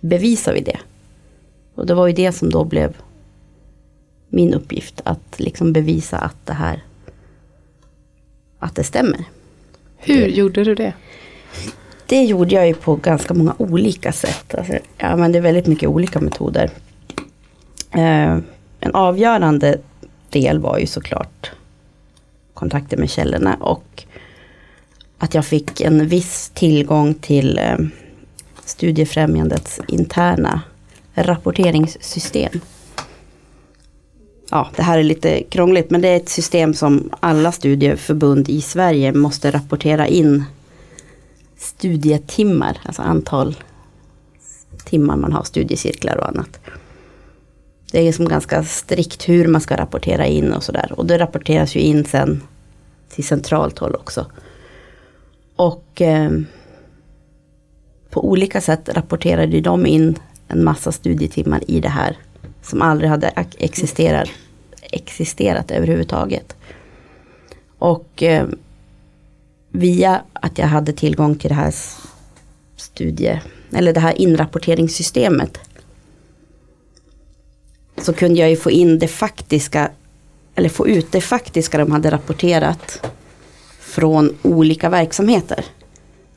bevisar 0.00 0.52
vi 0.52 0.60
det? 0.60 0.78
Och 1.74 1.86
det 1.86 1.94
var 1.94 2.06
ju 2.06 2.12
det 2.12 2.32
som 2.32 2.50
då 2.50 2.64
blev 2.64 2.96
min 4.28 4.54
uppgift. 4.54 5.00
Att 5.04 5.34
liksom 5.36 5.72
bevisa 5.72 6.18
att 6.18 6.46
det 6.46 6.52
här 6.52 6.82
att 8.58 8.74
det 8.74 8.84
stämmer. 8.84 9.24
Hur 9.96 10.20
det, 10.20 10.28
gjorde 10.28 10.64
du 10.64 10.74
det? 10.74 10.92
Det 12.06 12.24
gjorde 12.24 12.54
jag 12.54 12.66
ju 12.66 12.74
på 12.74 12.96
ganska 12.96 13.34
många 13.34 13.54
olika 13.58 14.12
sätt. 14.12 14.54
Alltså, 14.54 14.72
jag 14.72 15.10
använde 15.10 15.40
väldigt 15.40 15.66
mycket 15.66 15.88
olika 15.88 16.20
metoder. 16.20 16.70
Eh, 17.90 18.38
en 18.80 18.94
avgörande 18.94 19.78
del 20.30 20.58
var 20.58 20.78
ju 20.78 20.86
såklart 20.86 21.52
kontakter 22.54 22.96
med 22.96 23.10
källorna 23.10 23.54
och 23.54 24.04
att 25.18 25.34
jag 25.34 25.46
fick 25.46 25.80
en 25.80 26.08
viss 26.08 26.50
tillgång 26.54 27.14
till 27.14 27.58
eh, 27.58 27.76
Studiefrämjandets 28.64 29.80
interna 29.88 30.60
rapporteringssystem. 31.14 32.60
Ja, 34.54 34.68
det 34.76 34.82
här 34.82 34.98
är 34.98 35.02
lite 35.02 35.42
krångligt 35.42 35.90
men 35.90 36.00
det 36.00 36.08
är 36.08 36.16
ett 36.16 36.28
system 36.28 36.74
som 36.74 37.10
alla 37.20 37.52
studieförbund 37.52 38.48
i 38.48 38.60
Sverige 38.60 39.12
måste 39.12 39.50
rapportera 39.50 40.06
in 40.06 40.44
studietimmar, 41.56 42.78
alltså 42.84 43.02
antal 43.02 43.56
timmar 44.84 45.16
man 45.16 45.32
har 45.32 45.42
studiecirklar 45.42 46.16
och 46.16 46.28
annat. 46.28 46.60
Det 47.92 48.08
är 48.08 48.12
som 48.12 48.28
ganska 48.28 48.64
strikt 48.64 49.28
hur 49.28 49.48
man 49.48 49.60
ska 49.60 49.76
rapportera 49.76 50.26
in 50.26 50.52
och 50.52 50.62
sådär. 50.62 50.92
Och 50.96 51.06
det 51.06 51.18
rapporteras 51.18 51.76
ju 51.76 51.80
in 51.80 52.04
sen 52.04 52.42
till 53.08 53.26
centralt 53.26 53.78
håll 53.78 53.94
också. 53.94 54.26
Och 55.56 56.02
eh, 56.02 56.30
på 58.10 58.28
olika 58.28 58.60
sätt 58.60 58.88
rapporterade 58.92 59.60
de 59.60 59.86
in 59.86 60.18
en 60.48 60.64
massa 60.64 60.92
studietimmar 60.92 61.70
i 61.70 61.80
det 61.80 61.88
här. 61.88 62.18
Som 62.62 62.82
aldrig 62.82 63.10
hade 63.10 63.28
existerat, 63.58 64.28
existerat 64.94 65.70
överhuvudtaget. 65.70 66.56
Och 67.78 68.22
eh, 68.22 68.46
via 69.70 70.22
att 70.32 70.58
jag 70.58 70.66
hade 70.66 70.92
tillgång 70.92 71.34
till 71.34 71.48
det 71.48 71.54
här 71.54 71.74
studie, 72.76 73.40
eller 73.72 73.92
det 73.92 74.00
här 74.00 74.20
inrapporteringssystemet. 74.20 75.58
Så 77.96 78.12
kunde 78.12 78.40
jag 78.40 78.50
ju 78.50 78.56
få 78.56 78.70
in 78.70 78.98
det 78.98 79.08
faktiska, 79.08 79.90
eller 80.54 80.68
få 80.68 80.88
ut 80.88 81.12
det 81.12 81.20
faktiska 81.20 81.78
de 81.78 81.92
hade 81.92 82.10
rapporterat 82.10 83.06
från 83.80 84.36
olika 84.42 84.88
verksamheter. 84.88 85.64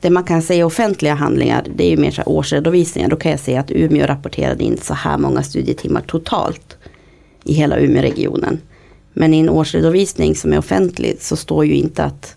Det 0.00 0.10
man 0.10 0.24
kan 0.24 0.42
säga 0.42 0.66
offentliga 0.66 1.14
handlingar, 1.14 1.66
det 1.74 1.84
är 1.84 1.90
ju 1.90 1.96
mer 1.96 2.10
så 2.10 2.16
här 2.16 2.28
årsredovisningar. 2.28 3.08
Då 3.08 3.16
kan 3.16 3.30
jag 3.30 3.40
säga 3.40 3.60
att 3.60 3.70
Umeå 3.70 4.06
rapporterade 4.06 4.64
in 4.64 4.78
så 4.82 4.94
här 4.94 5.18
många 5.18 5.42
studietimmar 5.42 6.00
totalt 6.00 6.76
i 7.48 7.52
hela 7.52 7.78
Umeåregionen. 7.78 8.60
Men 9.12 9.34
i 9.34 9.38
en 9.38 9.48
årsredovisning 9.48 10.34
som 10.34 10.52
är 10.52 10.58
offentlig 10.58 11.16
så 11.20 11.36
står 11.36 11.66
ju 11.66 11.74
inte 11.74 12.04
att 12.04 12.36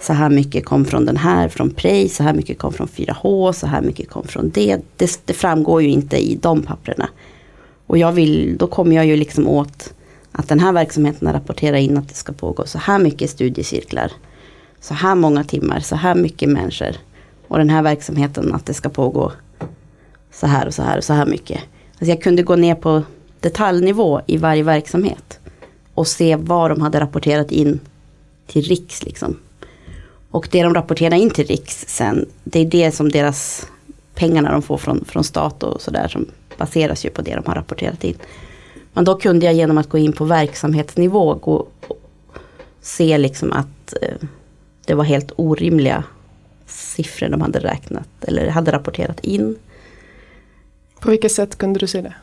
så 0.00 0.12
här 0.12 0.30
mycket 0.30 0.64
kom 0.64 0.84
från 0.84 1.04
den 1.04 1.16
här, 1.16 1.48
från 1.48 1.70
Prej, 1.70 2.08
så 2.08 2.22
här 2.22 2.34
mycket 2.34 2.58
kom 2.58 2.72
från 2.72 2.88
4H, 2.88 3.52
så 3.52 3.66
här 3.66 3.82
mycket 3.82 4.10
kom 4.10 4.24
från 4.24 4.50
det. 4.50 4.80
Det, 4.96 5.20
det 5.24 5.32
framgår 5.32 5.82
ju 5.82 5.88
inte 5.88 6.16
i 6.16 6.38
de 6.42 6.62
papperna. 6.62 7.08
Och 7.86 7.98
jag 7.98 8.12
vill, 8.12 8.56
då 8.58 8.66
kommer 8.66 8.96
jag 8.96 9.06
ju 9.06 9.16
liksom 9.16 9.48
åt 9.48 9.94
att 10.32 10.48
den 10.48 10.60
här 10.60 10.72
verksamheten 10.72 11.32
rapporterar 11.32 11.76
in 11.76 11.98
att 11.98 12.08
det 12.08 12.14
ska 12.14 12.32
pågå 12.32 12.66
så 12.66 12.78
här 12.78 12.98
mycket 12.98 13.30
studiecirklar 13.30 14.12
så 14.80 14.94
här 14.94 15.14
många 15.14 15.44
timmar, 15.44 15.80
så 15.80 15.96
här 15.96 16.14
mycket 16.14 16.48
människor. 16.48 16.96
Och 17.48 17.58
den 17.58 17.70
här 17.70 17.82
verksamheten 17.82 18.54
att 18.54 18.66
det 18.66 18.74
ska 18.74 18.88
pågå 18.88 19.32
så 20.32 20.46
här 20.46 20.66
och 20.66 20.74
så 20.74 20.82
här 20.82 20.98
och 20.98 21.04
så 21.04 21.12
här 21.12 21.26
mycket. 21.26 21.60
Alltså 21.92 22.06
jag 22.06 22.22
kunde 22.22 22.42
gå 22.42 22.56
ner 22.56 22.74
på 22.74 23.02
detaljnivå 23.40 24.20
i 24.26 24.36
varje 24.36 24.62
verksamhet. 24.62 25.38
Och 25.94 26.08
se 26.08 26.36
vad 26.36 26.70
de 26.70 26.80
hade 26.80 27.00
rapporterat 27.00 27.50
in 27.50 27.80
till 28.46 28.62
Riks. 28.62 29.02
Liksom. 29.02 29.36
Och 30.30 30.48
det 30.50 30.62
de 30.62 30.74
rapporterar 30.74 31.16
in 31.16 31.30
till 31.30 31.46
Riks 31.46 31.84
sen, 31.88 32.28
det 32.44 32.60
är 32.60 32.64
det 32.64 32.92
som 32.92 33.08
deras 33.08 33.66
pengarna 34.14 34.52
de 34.52 34.62
får 34.62 34.78
från, 34.78 35.04
från 35.04 35.24
stat 35.24 35.62
och 35.62 35.80
sådär 35.80 36.08
som 36.08 36.26
baseras 36.58 37.04
ju 37.04 37.10
på 37.10 37.22
det 37.22 37.34
de 37.34 37.46
har 37.46 37.54
rapporterat 37.54 38.04
in. 38.04 38.18
Men 38.92 39.04
då 39.04 39.14
kunde 39.14 39.46
jag 39.46 39.54
genom 39.54 39.78
att 39.78 39.88
gå 39.88 39.98
in 39.98 40.12
på 40.12 40.24
verksamhetsnivå 40.24 41.34
gå 41.34 41.68
och 41.88 41.98
se 42.80 43.18
liksom 43.18 43.52
att 43.52 43.94
eh, 44.02 44.28
det 44.84 44.94
var 44.94 45.04
helt 45.04 45.32
orimliga 45.36 46.04
siffror 46.66 47.28
de 47.28 47.40
hade 47.40 47.58
räknat 47.58 48.08
eller 48.20 48.48
hade 48.48 48.72
rapporterat 48.72 49.20
in. 49.20 49.56
På 51.00 51.10
vilket 51.10 51.32
sätt 51.32 51.58
kunde 51.58 51.80
du 51.80 51.86
se 51.86 52.00
det? 52.00 52.14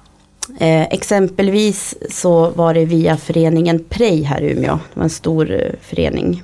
Eh, 0.59 0.83
exempelvis 0.83 1.95
så 2.09 2.49
var 2.49 2.73
det 2.73 2.85
via 2.85 3.17
föreningen 3.17 3.83
Prej 3.89 4.21
här 4.21 4.41
i 4.41 4.51
Umeå. 4.51 4.79
Det 4.93 4.99
var 4.99 5.03
en 5.03 5.09
stor 5.09 5.51
eh, 5.51 5.71
förening. 5.81 6.43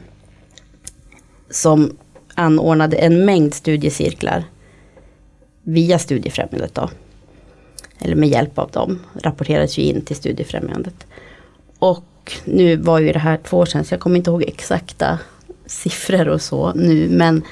Som 1.50 1.98
anordnade 2.36 2.98
en 2.98 3.26
mängd 3.26 3.54
studiecirklar. 3.54 4.44
Via 5.64 6.00
Studiefrämjandet 6.00 6.76
då. 6.76 6.90
Eller 8.00 8.16
med 8.16 8.30
hjälp 8.30 8.60
av 8.60 8.72
dem. 8.72 9.00
Rapporterades 9.14 9.78
ju 9.78 9.84
in 9.84 10.02
till 10.02 10.16
Studiefrämjandet. 10.16 11.08
Och 11.80 12.34
nu 12.46 12.76
var 12.76 13.00
ju 13.00 13.12
det 13.12 13.20
här 13.20 13.40
två 13.44 13.58
år 13.58 13.66
sedan 13.66 13.86
så 13.86 13.94
jag 13.94 14.02
kommer 14.02 14.18
inte 14.18 14.30
ihåg 14.30 14.44
exakta 14.44 15.20
siffror 15.66 16.28
och 16.28 16.42
så 16.42 16.74
nu 16.74 17.10
men 17.10 17.44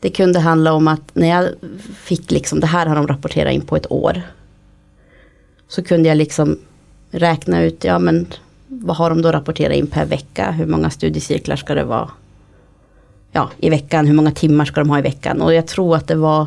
det 0.00 0.10
kunde 0.10 0.40
handla 0.40 0.72
om 0.72 0.88
att 0.88 1.14
när 1.14 1.28
jag 1.28 1.48
fick 1.96 2.30
liksom 2.30 2.60
det 2.60 2.66
här 2.66 2.86
har 2.86 2.96
de 2.96 3.06
rapporterat 3.06 3.52
in 3.52 3.60
på 3.60 3.76
ett 3.76 3.92
år. 3.92 4.22
Så 5.72 5.82
kunde 5.82 6.08
jag 6.08 6.18
liksom 6.18 6.58
räkna 7.10 7.62
ut, 7.62 7.84
ja 7.84 7.98
men 7.98 8.26
vad 8.66 8.96
har 8.96 9.10
de 9.10 9.22
då 9.22 9.32
rapporterat 9.32 9.76
in 9.76 9.86
per 9.86 10.06
vecka? 10.06 10.50
Hur 10.50 10.66
många 10.66 10.90
studiecirklar 10.90 11.56
ska 11.56 11.74
det 11.74 11.84
vara? 11.84 12.10
Ja, 13.30 13.50
i 13.58 13.70
veckan, 13.70 14.06
hur 14.06 14.14
många 14.14 14.32
timmar 14.32 14.64
ska 14.64 14.80
de 14.80 14.90
ha 14.90 14.98
i 14.98 15.02
veckan? 15.02 15.40
Och 15.40 15.54
jag 15.54 15.66
tror 15.66 15.96
att 15.96 16.08
det 16.08 16.14
var 16.14 16.46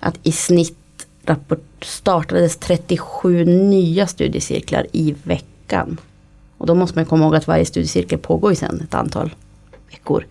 att 0.00 0.18
i 0.22 0.32
snitt 0.32 1.06
rapport 1.24 1.84
startades 1.84 2.56
37 2.56 3.44
nya 3.44 4.06
studiecirklar 4.06 4.86
i 4.92 5.14
veckan. 5.22 6.00
Och 6.58 6.66
då 6.66 6.74
måste 6.74 6.98
man 6.98 7.06
komma 7.06 7.24
ihåg 7.24 7.36
att 7.36 7.46
varje 7.46 7.64
studiecirkel 7.64 8.18
pågår 8.18 8.52
ju 8.52 8.56
sen 8.56 8.80
ett 8.80 8.94
antal 8.94 9.34
veckor. 9.90 10.26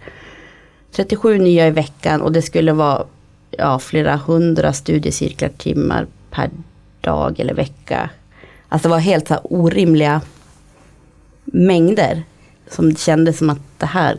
37 0.91 1.37
nya 1.37 1.67
i 1.67 1.71
veckan 1.71 2.21
och 2.21 2.31
det 2.31 2.41
skulle 2.41 2.73
vara 2.73 3.03
ja, 3.49 3.79
flera 3.79 4.15
hundra 4.15 4.73
studiecirklar 4.73 5.49
timmar 5.57 6.07
per 6.29 6.49
dag 7.01 7.39
eller 7.39 7.53
vecka. 7.53 8.09
Alltså 8.69 8.87
det 8.87 8.91
var 8.91 8.99
helt 8.99 9.27
så 9.27 9.37
orimliga 9.43 10.21
mängder. 11.45 12.23
Som 12.69 12.95
kändes 12.95 13.37
som 13.37 13.49
att 13.49 13.59
det 13.77 13.85
här 13.85 14.17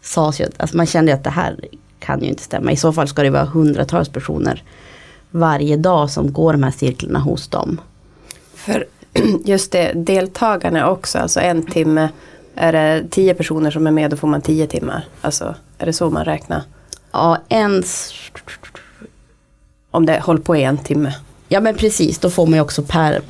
sades 0.00 0.40
ju, 0.40 0.46
alltså 0.56 0.76
man 0.76 0.86
kände 0.86 1.14
att 1.14 1.24
det 1.24 1.30
här 1.30 1.56
kan 1.98 2.22
ju 2.22 2.28
inte 2.28 2.42
stämma. 2.42 2.72
I 2.72 2.76
så 2.76 2.92
fall 2.92 3.08
ska 3.08 3.22
det 3.22 3.30
vara 3.30 3.44
hundratals 3.44 4.08
personer 4.08 4.62
varje 5.30 5.76
dag 5.76 6.10
som 6.10 6.32
går 6.32 6.52
de 6.52 6.62
här 6.62 6.70
cirklarna 6.70 7.18
hos 7.18 7.48
dem. 7.48 7.80
För 8.54 8.86
just 9.44 9.72
det, 9.72 9.92
deltagarna 9.92 10.90
också, 10.90 11.18
alltså 11.18 11.40
en 11.40 11.62
timme. 11.62 12.08
Är 12.54 12.72
det 12.72 13.04
tio 13.10 13.34
personer 13.34 13.70
som 13.70 13.86
är 13.86 13.90
med 13.90 14.10
då 14.10 14.16
får 14.16 14.28
man 14.28 14.40
tio 14.40 14.66
timmar. 14.66 15.04
Alltså 15.20 15.54
är 15.78 15.86
det 15.86 15.92
så 15.92 16.10
man 16.10 16.24
räknar? 16.24 16.62
Ja, 17.12 17.38
en... 17.48 17.82
Om 19.90 20.06
det 20.06 20.20
håller 20.20 20.40
på 20.40 20.56
i 20.56 20.62
en 20.62 20.78
timme. 20.78 21.14
Ja 21.52 21.60
men 21.60 21.74
precis, 21.74 22.18
då 22.18 22.30
får 22.30 22.46
man 22.46 22.54
ju 22.54 22.60
också 22.60 22.82
per, 22.82 23.22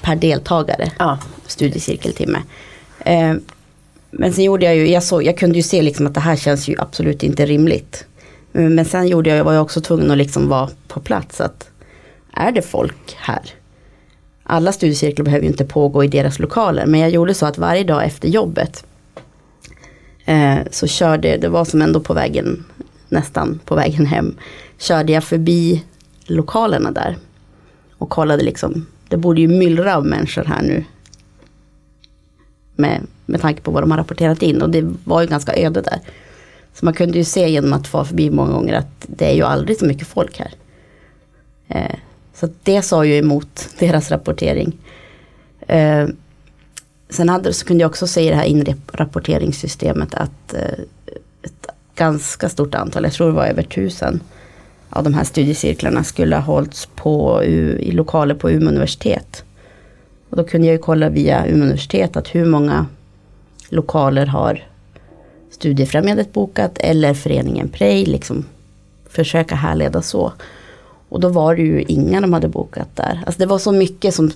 per 0.00 0.16
deltagare 0.16 0.92
Ja. 0.98 1.18
studiecirkeltimme. 1.46 2.42
Eh, 3.00 3.34
men 4.10 4.32
sen 4.32 4.44
gjorde 4.44 4.66
jag 4.66 4.76
ju, 4.76 4.88
jag, 4.90 5.02
såg, 5.02 5.22
jag 5.24 5.38
kunde 5.38 5.56
ju 5.56 5.62
se 5.62 5.82
liksom 5.82 6.06
att 6.06 6.14
det 6.14 6.20
här 6.20 6.36
känns 6.36 6.68
ju 6.68 6.74
absolut 6.78 7.22
inte 7.22 7.46
rimligt. 7.46 8.04
Men, 8.52 8.74
men 8.74 8.84
sen 8.84 9.08
gjorde 9.08 9.30
jag, 9.30 9.44
var 9.44 9.52
jag 9.52 9.62
också 9.62 9.80
tvungen 9.80 10.10
att 10.10 10.16
liksom 10.18 10.48
vara 10.48 10.68
på 10.88 11.00
plats. 11.00 11.40
Att 11.40 11.70
är 12.34 12.52
det 12.52 12.62
folk 12.62 13.16
här? 13.16 13.42
Alla 14.42 14.72
studiecirklar 14.72 15.24
behöver 15.24 15.42
ju 15.42 15.50
inte 15.50 15.64
pågå 15.64 16.04
i 16.04 16.08
deras 16.08 16.38
lokaler. 16.38 16.86
Men 16.86 17.00
jag 17.00 17.10
gjorde 17.10 17.34
så 17.34 17.46
att 17.46 17.58
varje 17.58 17.84
dag 17.84 18.04
efter 18.04 18.28
jobbet 18.28 18.84
eh, 20.24 20.58
så 20.70 20.86
körde, 20.86 21.36
det 21.36 21.48
var 21.48 21.64
som 21.64 21.82
ändå 21.82 22.00
på 22.00 22.14
vägen, 22.14 22.64
nästan 23.08 23.60
på 23.64 23.74
vägen 23.74 24.06
hem, 24.06 24.36
körde 24.78 25.12
jag 25.12 25.24
förbi 25.24 25.84
lokalerna 26.26 26.90
där. 26.90 27.16
Och 27.98 28.08
kollade 28.08 28.42
liksom, 28.42 28.86
det 29.08 29.16
borde 29.16 29.40
ju 29.40 29.48
myllra 29.48 29.96
av 29.96 30.06
människor 30.06 30.44
här 30.44 30.62
nu. 30.62 30.84
Med, 32.76 33.02
med 33.26 33.40
tanke 33.40 33.62
på 33.62 33.70
vad 33.70 33.82
de 33.82 33.90
har 33.90 33.98
rapporterat 33.98 34.42
in 34.42 34.62
och 34.62 34.70
det 34.70 34.84
var 35.04 35.20
ju 35.22 35.26
ganska 35.28 35.56
öde 35.56 35.80
där. 35.80 36.00
Så 36.74 36.84
man 36.84 36.94
kunde 36.94 37.18
ju 37.18 37.24
se 37.24 37.48
genom 37.48 37.72
att 37.72 37.92
vara 37.92 38.04
förbi 38.04 38.30
många 38.30 38.52
gånger 38.52 38.74
att 38.74 39.06
det 39.06 39.30
är 39.30 39.34
ju 39.34 39.42
aldrig 39.42 39.78
så 39.78 39.86
mycket 39.86 40.06
folk 40.06 40.38
här. 40.38 40.54
Eh, 41.68 41.96
så 42.34 42.48
det 42.62 42.82
sa 42.82 43.04
ju 43.04 43.16
emot 43.16 43.68
deras 43.78 44.10
rapportering. 44.10 44.76
Eh, 45.60 46.08
sen 47.10 47.28
hade, 47.28 47.52
så 47.52 47.66
kunde 47.66 47.82
jag 47.82 47.88
också 47.88 48.06
se 48.06 48.20
i 48.20 48.28
det 48.28 48.36
här 48.36 48.44
inrapporteringssystemet 48.44 50.14
att 50.14 50.54
eh, 50.54 50.84
ett 51.42 51.66
ganska 51.94 52.48
stort 52.48 52.74
antal, 52.74 53.04
jag 53.04 53.12
tror 53.12 53.26
det 53.26 53.32
var 53.32 53.46
över 53.46 53.62
tusen 53.62 54.20
av 54.90 55.04
de 55.04 55.14
här 55.14 55.24
studiecirklarna 55.24 56.04
skulle 56.04 56.36
ha 56.36 56.42
hållits 56.42 56.86
på, 56.86 57.44
i 57.44 57.90
lokaler 57.90 58.34
på 58.34 58.50
Umeå 58.50 58.68
universitet. 58.68 59.44
Och 60.30 60.36
då 60.36 60.44
kunde 60.44 60.66
jag 60.66 60.74
ju 60.74 60.78
kolla 60.78 61.08
via 61.08 61.46
Umeå 61.46 61.62
universitet 61.62 62.16
att 62.16 62.34
hur 62.34 62.44
många 62.44 62.86
lokaler 63.68 64.26
har 64.26 64.64
Studiefrämjandet 65.50 66.32
bokat 66.32 66.78
eller 66.78 67.14
föreningen 67.14 67.68
Prej, 67.68 68.06
liksom 68.06 68.44
försöka 69.08 69.54
härleda 69.54 70.02
så. 70.02 70.32
Och 71.08 71.20
då 71.20 71.28
var 71.28 71.56
det 71.56 71.62
ju 71.62 71.82
inga 71.82 72.20
de 72.20 72.32
hade 72.32 72.48
bokat 72.48 72.96
där. 72.96 73.22
Alltså 73.26 73.38
det 73.38 73.46
var 73.46 73.58
så 73.58 73.72
mycket 73.72 74.14
som, 74.14 74.30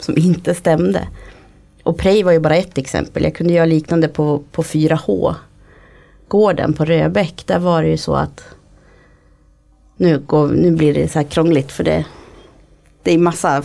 som 0.00 0.18
inte 0.18 0.54
stämde. 0.54 1.08
Och 1.82 1.98
Prej 1.98 2.22
var 2.22 2.32
ju 2.32 2.38
bara 2.38 2.56
ett 2.56 2.78
exempel. 2.78 3.22
Jag 3.22 3.34
kunde 3.34 3.52
göra 3.52 3.66
liknande 3.66 4.08
på, 4.08 4.42
på 4.52 4.62
4H. 4.62 5.34
Gården 6.28 6.72
på 6.72 6.84
Röbäck, 6.84 7.42
där 7.46 7.58
var 7.58 7.82
det 7.82 7.88
ju 7.88 7.96
så 7.96 8.14
att 8.14 8.44
nu, 10.00 10.18
går, 10.18 10.48
nu 10.48 10.70
blir 10.70 10.94
det 10.94 11.08
så 11.08 11.18
här 11.18 11.26
krångligt 11.26 11.72
för 11.72 11.84
det, 11.84 12.04
det 13.02 13.14
är 13.14 13.18
massa 13.18 13.62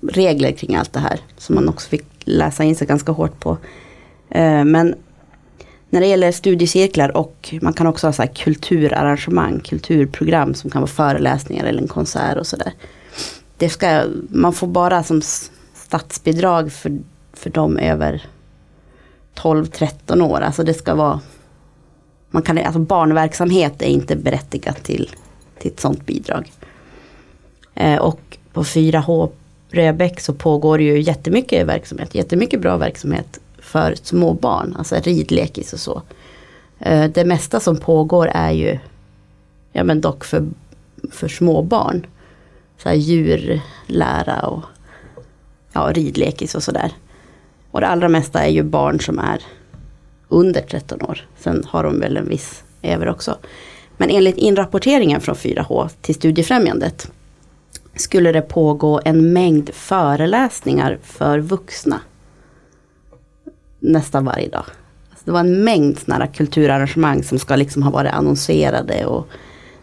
regler 0.00 0.52
kring 0.52 0.76
allt 0.76 0.92
det 0.92 1.00
här. 1.00 1.20
Som 1.36 1.54
man 1.54 1.68
också 1.68 1.88
fick 1.88 2.04
läsa 2.24 2.64
in 2.64 2.76
sig 2.76 2.86
ganska 2.86 3.12
hårt 3.12 3.40
på. 3.40 3.58
Eh, 4.30 4.64
men 4.64 4.94
när 5.90 6.00
det 6.00 6.06
gäller 6.06 6.32
studiecirklar 6.32 7.16
och 7.16 7.54
man 7.62 7.72
kan 7.72 7.86
också 7.86 8.06
ha 8.06 8.12
så 8.12 8.22
här 8.22 8.34
kulturarrangemang, 8.34 9.60
kulturprogram 9.60 10.54
som 10.54 10.70
kan 10.70 10.82
vara 10.82 10.90
föreläsningar 10.90 11.64
eller 11.64 11.82
en 11.82 11.88
konsert 11.88 12.38
och 12.38 12.46
sådär. 12.46 12.72
Det 13.56 13.68
ska, 13.68 14.04
man 14.28 14.52
får 14.52 14.66
bara 14.66 15.02
som 15.02 15.22
statsbidrag 15.74 16.72
för, 16.72 16.98
för 17.32 17.50
de 17.50 17.78
över 17.78 18.26
12-13 19.34 20.22
år. 20.22 20.40
Alltså 20.40 20.62
det 20.62 20.74
ska 20.74 20.94
vara, 20.94 21.20
man 22.30 22.42
kan, 22.42 22.58
alltså 22.58 22.78
barnverksamhet 22.78 23.82
är 23.82 23.86
inte 23.86 24.16
berättigat 24.16 24.82
till, 24.82 25.10
till 25.62 25.72
ett 25.72 25.80
sådant 25.80 26.06
bidrag. 26.06 26.52
Eh, 27.74 27.96
och 27.98 28.38
på 28.52 28.64
4H 28.64 29.30
Röbäck 29.70 30.20
så 30.20 30.32
pågår 30.34 30.78
det 30.78 30.84
ju 30.84 31.00
jättemycket 31.00 31.66
verksamhet, 31.66 32.14
jättemycket 32.14 32.60
bra 32.60 32.76
verksamhet 32.76 33.40
för 33.58 33.94
små 34.02 34.34
barn, 34.34 34.74
alltså 34.78 34.96
ridlekis 34.96 35.72
och 35.72 35.80
så. 35.80 36.02
Eh, 36.78 37.10
Det 37.10 37.24
mesta 37.24 37.60
som 37.60 37.76
pågår 37.76 38.26
är 38.34 38.50
ju, 38.50 38.78
ja 39.72 39.84
men 39.84 40.00
dock 40.00 40.24
för, 40.24 40.46
för 41.10 41.28
små 41.28 41.62
barn. 41.62 42.06
Så 42.78 42.88
här 42.88 42.96
djurlära 42.96 44.40
och 44.40 44.62
ja, 45.72 45.92
ridlekis 45.94 46.54
och 46.54 46.62
sådär. 46.62 46.92
Och 47.70 47.80
det 47.80 47.86
allra 47.86 48.08
mesta 48.08 48.42
är 48.42 48.50
ju 48.50 48.62
barn 48.62 49.00
som 49.00 49.18
är 49.18 49.42
under 50.28 50.60
13 50.60 51.02
år. 51.02 51.26
Sen 51.38 51.64
har 51.68 51.84
de 51.84 52.00
väl 52.00 52.16
en 52.16 52.28
viss 52.28 52.64
över 52.82 53.08
också. 53.08 53.36
Men 54.02 54.10
enligt 54.10 54.38
inrapporteringen 54.38 55.20
från 55.20 55.34
4H 55.34 55.88
till 56.00 56.14
Studiefrämjandet 56.14 57.12
skulle 57.94 58.32
det 58.32 58.42
pågå 58.42 59.00
en 59.04 59.32
mängd 59.32 59.70
föreläsningar 59.74 60.98
för 61.02 61.38
vuxna. 61.38 62.00
Nästan 63.80 64.24
varje 64.24 64.48
dag. 64.48 64.64
Alltså 65.10 65.24
det 65.24 65.32
var 65.32 65.40
en 65.40 65.64
mängd 65.64 65.98
sådana 65.98 66.26
kulturarrangemang 66.26 67.22
som 67.22 67.38
ska 67.38 67.56
liksom 67.56 67.82
ha 67.82 67.90
varit 67.90 68.12
annonserade 68.12 69.06
och 69.06 69.26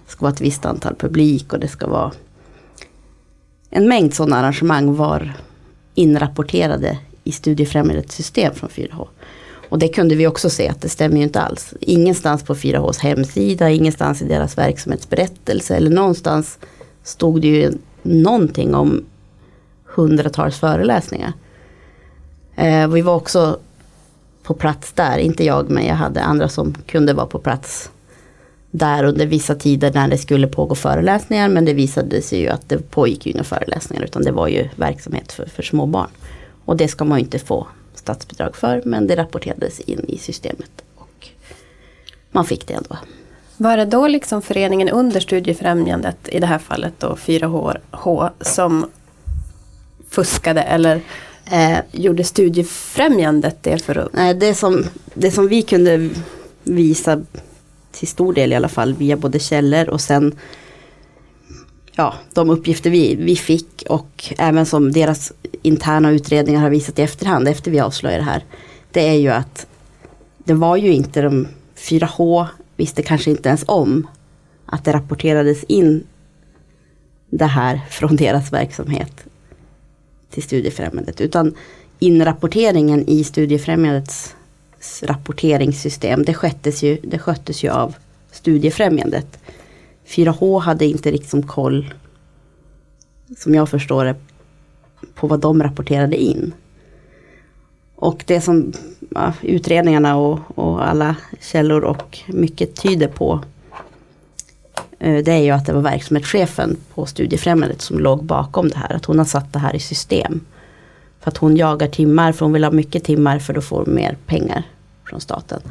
det 0.06 0.12
ska 0.12 0.22
vara 0.22 0.34
ett 0.34 0.42
visst 0.42 0.66
antal 0.66 0.96
publik 0.96 1.54
och 1.54 1.60
det 1.60 1.68
ska 1.68 1.88
vara 1.88 2.12
en 3.70 3.88
mängd 3.88 4.14
sådana 4.14 4.38
arrangemang 4.38 4.96
var 4.96 5.34
inrapporterade 5.96 6.98
i 7.24 7.32
Studiefrämjandets 7.32 8.16
system 8.16 8.54
från 8.54 8.70
4H. 8.70 9.08
Och 9.70 9.80
det 9.80 9.88
kunde 9.88 10.16
vi 10.16 10.28
också 10.28 10.50
se 10.50 10.70
att 10.70 10.82
det 10.82 10.90
stämmer 10.90 11.18
ju 11.18 11.24
inte 11.24 11.42
alls. 11.42 11.74
Ingenstans 11.80 12.44
på 12.44 12.56
4Hs 12.56 13.00
hemsida, 13.00 13.70
ingenstans 13.70 14.22
i 14.22 14.26
deras 14.26 14.58
verksamhetsberättelse 14.58 15.76
eller 15.76 15.90
någonstans 15.90 16.60
stod 17.04 17.42
det 17.42 17.48
ju 17.48 17.72
någonting 18.02 18.76
om 18.76 19.06
hundratals 19.86 20.58
föreläsningar. 20.58 21.34
Eh, 22.56 22.88
vi 22.88 23.02
var 23.02 23.16
också 23.16 23.60
på 24.44 24.54
plats 24.54 24.92
där, 24.92 25.18
inte 25.18 25.46
jag 25.46 25.70
men 25.70 25.86
jag 25.86 25.96
hade 25.96 26.22
andra 26.22 26.50
som 26.50 26.74
kunde 26.88 27.14
vara 27.14 27.26
på 27.26 27.40
plats 27.40 27.92
där 28.72 29.04
under 29.04 29.26
vissa 29.26 29.56
tider 29.56 29.92
när 29.94 30.08
det 30.08 30.18
skulle 30.18 30.48
pågå 30.48 30.76
föreläsningar 30.76 31.50
men 31.50 31.66
det 31.66 31.74
visade 31.74 32.22
sig 32.22 32.40
ju 32.40 32.48
att 32.48 32.70
det 32.70 32.92
pågick 32.92 33.26
ju 33.26 33.32
inga 33.32 33.44
föreläsningar 33.44 34.04
utan 34.04 34.24
det 34.24 34.32
var 34.32 34.48
ju 34.48 34.70
verksamhet 34.76 35.32
för, 35.32 35.46
för 35.46 35.64
små 35.64 35.86
barn. 35.86 36.10
Och 36.66 36.78
det 36.78 36.88
ska 36.88 37.06
man 37.06 37.20
ju 37.20 37.24
inte 37.24 37.40
få 37.40 37.68
statsbidrag 37.94 38.56
för 38.56 38.82
men 38.86 39.08
det 39.08 39.16
rapporterades 39.16 39.80
in 39.80 40.06
i 40.08 40.18
systemet 40.18 40.72
och 40.96 41.28
man 42.32 42.46
fick 42.46 42.68
det 42.68 42.74
ändå. 42.74 42.98
Var 43.58 43.78
det 43.78 43.86
då 43.86 44.08
liksom 44.08 44.42
föreningen 44.42 44.90
under 44.90 45.20
Studiefrämjandet, 45.20 46.18
i 46.32 46.40
det 46.40 46.48
här 46.48 46.60
fallet 46.60 46.94
då 46.98 47.16
4H, 47.16 48.30
som 48.42 48.90
fuskade 50.10 50.62
eller 50.62 51.02
Eh, 51.52 51.80
gjorde 51.92 52.24
Studiefrämjandet 52.24 53.58
det 53.62 53.84
för 53.84 53.98
att... 53.98 54.14
Nej, 54.14 54.34
det, 54.34 54.54
som, 54.54 54.86
det 55.14 55.32
som 55.32 55.48
vi 55.48 55.62
kunde 55.62 56.10
visa 56.64 57.22
till 57.92 58.08
stor 58.08 58.34
del 58.34 58.54
i 58.54 58.56
alla 58.56 58.70
fall 58.70 58.94
via 58.94 59.18
både 59.18 59.40
källor 59.40 59.90
och 59.90 60.02
sen 60.02 60.36
ja, 61.96 62.14
de 62.34 62.50
uppgifter 62.50 62.90
vi, 62.90 63.16
vi 63.16 63.36
fick 63.36 63.84
och 63.90 64.34
även 64.38 64.66
som 64.66 64.92
deras 64.92 65.34
interna 65.62 66.12
utredningar 66.12 66.62
har 66.62 66.70
visat 66.70 67.00
i 67.00 67.02
efterhand 67.02 67.48
efter 67.48 67.72
vi 67.72 67.80
avslöjade 67.80 68.24
det 68.24 68.30
här. 68.30 68.44
Det 68.92 69.10
är 69.10 69.14
ju 69.14 69.30
att 69.30 69.68
det 70.38 70.54
var 70.54 70.78
ju 70.78 70.94
inte 70.94 71.22
de 71.22 71.48
4H 71.76 72.48
visste 72.76 73.04
kanske 73.04 73.32
inte 73.32 73.50
ens 73.50 73.64
om 73.68 74.08
att 74.66 74.86
det 74.86 74.94
rapporterades 74.94 75.64
in 75.64 76.04
det 77.30 77.46
här 77.46 77.82
från 77.90 78.16
deras 78.16 78.54
verksamhet 78.54 79.24
till 80.30 80.44
Studiefrämjandet. 80.44 81.22
Utan 81.22 81.54
inrapporteringen 82.00 83.10
i 83.10 83.24
Studiefrämjandets 83.24 84.36
rapporteringssystem, 85.02 86.24
det 86.24 86.34
sköttes 86.34 86.84
ju, 86.84 86.98
det 87.04 87.20
sköttes 87.20 87.64
ju 87.64 87.70
av 87.70 87.96
Studiefrämjandet. 88.32 89.40
4H 90.10 90.60
hade 90.60 90.86
inte 90.86 91.12
liksom 91.12 91.44
koll, 91.44 91.94
som 93.38 93.56
jag 93.56 93.70
förstår 93.70 94.06
det, 94.06 94.16
på 95.16 95.28
vad 95.28 95.40
de 95.40 95.64
rapporterade 95.64 96.16
in. 96.16 96.54
Och 97.96 98.24
det 98.28 98.42
som 98.42 98.74
ja, 99.10 99.34
utredningarna 99.42 100.18
och, 100.18 100.40
och 100.56 100.88
alla 100.88 101.16
källor 101.42 101.84
och 101.84 102.20
mycket 102.28 102.76
tyder 102.76 103.08
på 103.08 103.44
eh, 105.00 105.24
det 105.24 105.32
är 105.32 105.44
ju 105.44 105.52
att 105.52 105.66
det 105.66 105.74
var 105.74 105.82
verksamhetschefen 105.82 106.78
på 106.94 107.06
Studiefrämjandet 107.06 107.82
som 107.82 108.00
låg 108.00 108.24
bakom 108.24 108.70
det 108.70 108.78
här. 108.78 108.94
Att 108.96 109.06
hon 109.06 109.18
har 109.18 109.26
satt 109.26 109.54
det 109.54 109.60
här 109.60 109.76
i 109.76 109.80
system. 109.80 110.42
För 111.20 111.32
att 111.32 111.38
hon 111.38 111.58
jagar 111.58 111.88
timmar, 111.88 112.32
för 112.32 112.46
hon 112.46 112.54
vill 112.54 112.64
ha 112.64 112.72
mycket 112.72 113.04
timmar 113.04 113.40
för 113.40 113.54
då 113.54 113.62
får 113.62 113.86
hon 113.86 113.96
mer 113.96 114.18
pengar 114.26 114.64
från 115.10 115.22
staten. 115.22 115.62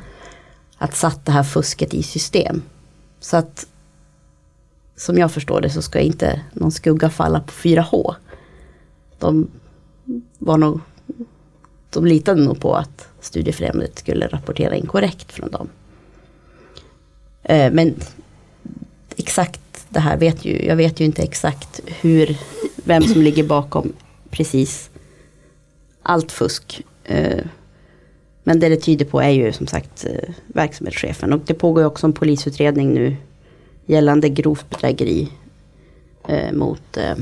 Att 0.79 0.97
satt 0.97 1.27
det 1.27 1.33
här 1.33 1.43
fusket 1.43 1.95
i 1.95 2.03
system. 2.03 2.63
Så 3.21 3.37
att 3.37 3.67
som 4.99 5.19
jag 5.19 5.33
förstår 5.33 5.61
det 5.61 5.71
så 5.71 5.83
ska 5.83 6.01
inte 6.01 6.41
någon 6.53 6.73
skugga 6.73 7.11
falla 7.11 7.41
på 7.41 7.53
4H. 7.53 8.15
De 9.19 9.51
var 10.39 10.59
nog 10.59 10.81
de 11.91 12.07
litade 12.07 12.43
nog 12.43 12.61
på 12.61 12.75
att 12.75 13.09
Studiefrämjandet 13.21 13.99
skulle 13.99 14.27
rapportera 14.27 14.77
in 14.77 14.87
korrekt 14.87 15.33
från 15.33 15.51
dem. 15.51 15.69
Eh, 17.43 17.73
men 17.73 17.95
exakt 19.17 19.61
det 19.89 20.01
här 20.01 20.17
vet 20.17 20.45
ju, 20.45 20.67
jag 20.67 20.77
vet 20.77 21.01
ju 21.01 21.05
inte 21.05 21.23
exakt 21.23 21.81
hur, 21.87 22.37
vem 22.85 23.03
som 23.03 23.23
ligger 23.23 23.45
bakom 23.45 23.93
precis 24.31 24.91
allt 26.03 26.33
fusk. 26.33 26.83
Eh, 27.05 27.45
men 28.45 28.61
det 28.61 28.69
det 28.69 28.77
tyder 28.77 29.05
på 29.05 29.21
är 29.21 29.31
ju 29.31 29.53
som 29.53 29.67
sagt 29.67 30.05
eh, 30.05 30.35
verksamhetschefen. 30.47 31.33
Och 31.33 31.41
det 31.47 31.55
pågår 31.55 31.83
ju 31.83 31.87
också 31.87 32.07
en 32.07 32.13
polisutredning 32.13 32.95
nu 32.95 33.17
gällande 33.89 34.29
grovt 34.29 34.71
bedrägeri 34.71 35.33
eh, 36.29 36.53
mot 36.53 36.97
eh, 36.97 37.17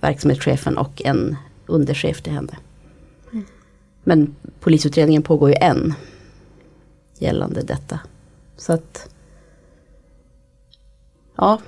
verksamhetschefen 0.00 0.78
och 0.78 1.02
en 1.04 1.36
underchef 1.66 2.22
till 2.22 2.32
henne. 2.32 2.56
Men 4.04 4.36
polisutredningen 4.60 5.22
pågår 5.22 5.48
ju 5.48 5.54
än 5.60 5.94
gällande 7.18 7.62
detta. 7.62 8.00
Så 8.56 8.72
att 8.72 9.08
ja, 11.36 11.60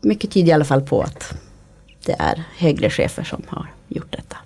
mycket 0.00 0.30
tyder 0.30 0.48
i 0.48 0.52
alla 0.52 0.64
fall 0.64 0.82
på 0.82 1.02
att 1.02 1.34
det 2.06 2.16
är 2.18 2.44
högre 2.56 2.90
chefer 2.90 3.24
som 3.24 3.42
har 3.46 3.66
gjort 3.88 4.12
detta. 4.12 4.36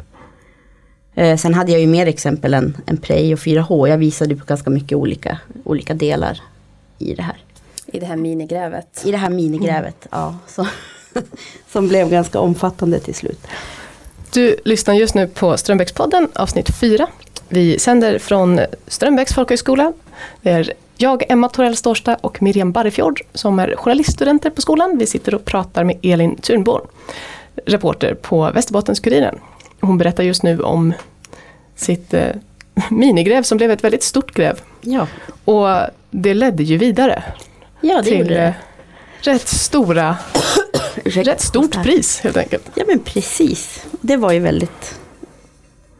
Eh, 1.14 1.36
sen 1.36 1.54
hade 1.54 1.72
jag 1.72 1.80
ju 1.80 1.86
mer 1.86 2.06
exempel 2.06 2.54
än, 2.54 2.76
än 2.86 2.96
Prey 2.96 3.32
och 3.32 3.38
4H. 3.38 3.88
Jag 3.88 3.98
visade 3.98 4.36
på 4.36 4.44
ganska 4.44 4.70
mycket 4.70 4.98
olika, 4.98 5.38
olika 5.64 5.94
delar 5.94 6.40
i 6.98 7.14
det 7.14 7.22
här. 7.22 7.45
I 7.96 8.00
det 8.00 8.06
här 8.06 8.16
minigrävet. 8.16 9.02
I 9.04 9.10
det 9.10 9.16
här 9.16 9.30
minigrävet, 9.30 10.06
mm. 10.12 10.24
ja. 10.24 10.36
Så, 10.46 10.66
som 11.72 11.88
blev 11.88 12.10
ganska 12.10 12.40
omfattande 12.40 13.00
till 13.00 13.14
slut. 13.14 13.46
Du 14.32 14.56
lyssnar 14.64 14.94
just 14.94 15.14
nu 15.14 15.26
på 15.26 15.56
Strömbäckspodden 15.56 16.28
avsnitt 16.34 16.70
4. 16.80 17.06
Vi 17.48 17.78
sänder 17.78 18.18
från 18.18 18.60
Strömbäcks 18.86 19.34
folkhögskola. 19.34 19.92
Det 20.42 20.50
är 20.50 20.72
jag, 20.96 21.24
Emma 21.28 21.48
Torell 21.48 21.76
Storsta 21.76 22.14
och 22.14 22.42
Miriam 22.42 22.72
Barrefjord 22.72 23.22
som 23.34 23.58
är 23.58 23.76
journaliststudenter 23.76 24.50
på 24.50 24.62
skolan. 24.62 24.98
Vi 24.98 25.06
sitter 25.06 25.34
och 25.34 25.44
pratar 25.44 25.84
med 25.84 25.98
Elin 26.02 26.36
Thunborn, 26.36 26.86
reporter 27.66 28.14
på 28.14 28.50
Västerbottens-Kuriren. 28.50 29.38
Hon 29.80 29.98
berättar 29.98 30.24
just 30.24 30.42
nu 30.42 30.60
om 30.60 30.92
sitt 31.74 32.14
eh, 32.14 32.30
minigräv 32.90 33.42
som 33.42 33.58
blev 33.58 33.70
ett 33.70 33.84
väldigt 33.84 34.02
stort 34.02 34.34
gräv. 34.34 34.60
Ja. 34.80 35.06
Och 35.44 35.90
det 36.10 36.34
ledde 36.34 36.62
ju 36.62 36.76
vidare. 36.76 37.22
Ja, 37.88 38.02
det 38.02 38.10
till 38.10 38.26
det. 38.26 38.46
Eh, 38.46 38.54
rätt 39.20 39.48
stora, 39.48 40.16
rätt 41.04 41.40
stort 41.40 41.82
pris 41.82 42.20
helt 42.20 42.36
enkelt. 42.36 42.70
Ja 42.74 42.84
men 42.88 42.98
precis. 42.98 43.86
Det 44.00 44.16
var 44.16 44.32
ju 44.32 44.40
väldigt, 44.40 44.98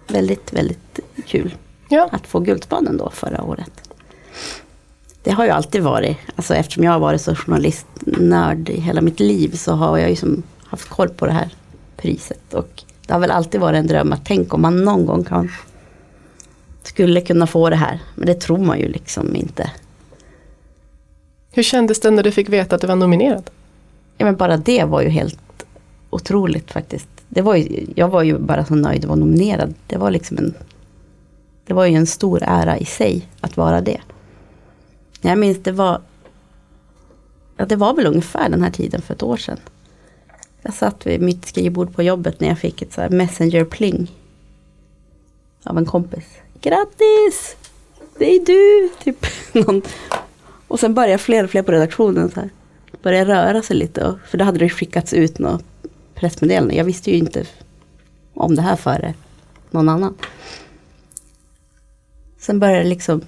väldigt, 0.09 0.53
väldigt 0.53 1.01
kul. 1.27 1.55
Ja. 1.89 2.09
Att 2.13 2.27
få 2.27 2.41
Guldspaden 2.41 2.97
då 2.97 3.11
förra 3.11 3.43
året. 3.43 3.71
Det 5.23 5.31
har 5.31 5.45
ju 5.45 5.51
alltid 5.51 5.83
varit, 5.83 6.17
alltså 6.37 6.55
eftersom 6.55 6.85
jag 6.85 6.93
har 6.93 6.99
varit 6.99 7.21
så 7.21 7.35
journalistnörd 7.35 8.69
i 8.69 8.81
hela 8.81 9.01
mitt 9.01 9.21
liv 9.21 9.57
så 9.57 9.73
har 9.73 9.99
jag 9.99 10.11
ju 10.11 10.17
som 10.17 10.43
haft 10.65 10.89
koll 10.89 11.09
på 11.09 11.27
det 11.27 11.33
här 11.33 11.49
priset. 11.97 12.55
Och 12.55 12.83
det 13.07 13.13
har 13.13 13.21
väl 13.21 13.31
alltid 13.31 13.61
varit 13.61 13.79
en 13.79 13.87
dröm 13.87 14.13
att 14.13 14.25
tänk 14.25 14.55
om 14.55 14.63
man 14.63 14.85
någon 14.85 15.07
gång 15.07 15.25
kan 15.25 15.53
skulle 16.83 17.21
kunna 17.21 17.47
få 17.47 17.71
det 17.71 17.77
här. 17.77 18.01
Men 18.15 18.27
det 18.27 18.35
tror 18.35 18.59
man 18.59 18.79
ju 18.79 18.89
liksom 18.89 19.37
inte. 19.37 19.71
Hur 21.57 21.63
kändes 21.63 22.01
det 22.01 22.11
när 22.11 22.23
du 22.23 22.31
fick 22.31 22.49
veta 22.49 22.75
att 22.75 22.81
du 22.81 22.87
var 22.87 22.97
nominerad? 22.97 23.51
Ja 24.19 24.25
men 24.27 24.37
bara 24.37 24.57
det 24.57 24.85
var 24.85 25.03
ju 25.03 25.09
helt 25.09 25.67
otroligt 26.11 26.73
faktiskt. 26.73 27.09
Det 27.29 27.43
var 27.43 27.57
ju, 27.57 27.87
jag 27.95 28.09
var 28.09 28.23
ju 28.23 28.39
bara 28.39 28.65
så 28.65 28.75
nöjd 28.75 29.05
att 29.05 29.09
vara 29.09 29.19
nominerad. 29.19 29.75
Det 29.87 29.97
var 29.97 30.11
liksom 30.11 30.39
en 30.39 30.55
Det 31.67 31.75
var 31.75 31.87
ju 31.87 31.95
en 31.95 32.07
stor 32.07 32.43
ära 32.43 32.79
i 32.79 32.85
sig 32.85 33.29
att 33.41 33.57
vara 33.57 33.81
det. 33.81 34.01
Jag 35.21 35.39
minns 35.39 35.63
det 35.63 35.73
var 35.73 36.01
Ja 37.57 37.67
det 37.67 37.77
var 37.77 37.95
väl 37.95 38.07
ungefär 38.07 38.49
den 38.49 38.63
här 38.63 38.71
tiden 38.71 39.03
för 39.03 39.15
ett 39.15 39.23
år 39.23 39.37
sedan. 39.37 39.59
Jag 40.63 40.75
satt 40.75 41.07
vid 41.07 41.21
mitt 41.21 41.47
skrivbord 41.47 41.95
på 41.95 42.03
jobbet 42.03 42.41
när 42.41 42.49
jag 42.49 42.59
fick 42.59 42.83
ett 42.83 42.93
så 42.93 43.01
här 43.01 43.09
messenger-pling. 43.09 44.13
Av 45.63 45.79
en 45.79 45.87
kompis. 45.87 46.25
Grattis! 46.61 47.57
Det 48.19 48.37
är 48.37 48.45
du! 48.47 48.91
Typ 49.05 49.27
någon. 49.53 49.83
Och 50.69 50.81
sen 50.81 50.95
började 50.95 51.19
fler 51.19 51.45
och 51.45 51.51
fler 51.51 51.63
på 51.63 51.73
redaktionen 51.73 52.31
så 52.31 52.41
här. 52.41 52.51
börja 53.03 53.25
röra 53.25 53.63
sig 53.63 53.77
lite. 53.77 54.05
Och, 54.05 54.19
för 54.27 54.39
då 54.39 54.45
hade 54.45 54.59
det 54.59 54.69
skickats 54.69 55.13
ut 55.13 55.39
något 55.39 55.65
pressmeddelande. 56.15 56.75
Jag 56.75 56.85
visste 56.85 57.11
ju 57.11 57.17
inte 57.17 57.45
om 58.35 58.55
det 58.55 58.63
här 58.63 58.77
före 58.77 59.15
någon 59.71 59.89
annan. 59.89 60.15
Sen 62.39 62.61
började 62.61 62.83
det 62.83 62.89
liksom 62.89 63.21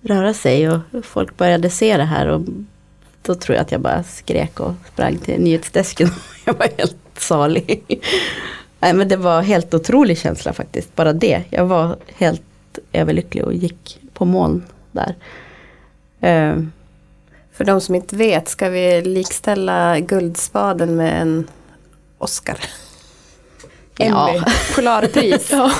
röra 0.00 0.34
sig 0.34 0.68
och 0.70 0.80
folk 1.02 1.36
började 1.36 1.70
se 1.70 1.96
det 1.96 2.04
här. 2.04 2.26
Och 2.26 2.42
då 3.22 3.34
tror 3.34 3.56
jag 3.56 3.62
att 3.62 3.72
jag 3.72 3.80
bara 3.80 4.02
skrek 4.02 4.60
och 4.60 4.74
sprang 4.92 5.18
till 5.18 5.40
nyhetsdesken. 5.40 6.08
Jag 6.44 6.54
var 6.54 6.68
helt 6.78 6.96
salig. 7.18 7.84
Nej 8.80 8.94
men 8.94 9.08
det 9.08 9.16
var 9.16 9.42
helt 9.42 9.74
otrolig 9.74 10.18
känsla 10.18 10.52
faktiskt, 10.52 10.96
bara 10.96 11.12
det. 11.12 11.42
Jag 11.50 11.66
var 11.66 11.96
helt 12.14 12.42
överlycklig 12.92 13.44
och 13.44 13.54
gick 13.54 14.00
på 14.12 14.24
moln 14.24 14.64
där. 14.92 15.14
Ehm, 16.20 16.72
för 17.56 17.64
de 17.64 17.80
som 17.80 17.94
inte 17.94 18.16
vet, 18.16 18.48
ska 18.48 18.68
vi 18.68 19.02
likställa 19.02 20.00
Guldspaden 20.00 20.96
med 20.96 21.22
en 21.22 21.48
Oscar? 22.18 22.58
Ja. 23.98 24.30
Emmy, 24.30 24.40
Polarpris. 24.74 25.50
Ja. 25.50 25.72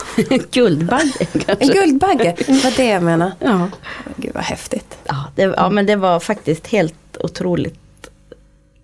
Guldbagge 0.51 1.27
kanske. 1.33 1.65
En 1.65 1.69
Guldbagge, 1.69 2.35
var 2.49 2.77
det 2.77 2.85
jag 2.85 3.03
menade. 3.03 3.33
Ja. 3.41 3.69
Gud 4.17 4.31
vad 4.35 4.45
häftigt. 4.45 4.97
Ja, 5.05 5.25
det, 5.35 5.43
ja 5.43 5.71
men 5.71 5.87
det 5.87 5.97
var 5.97 6.21
faktiskt 6.21 6.67
helt 6.67 7.17
otroligt 7.21 8.11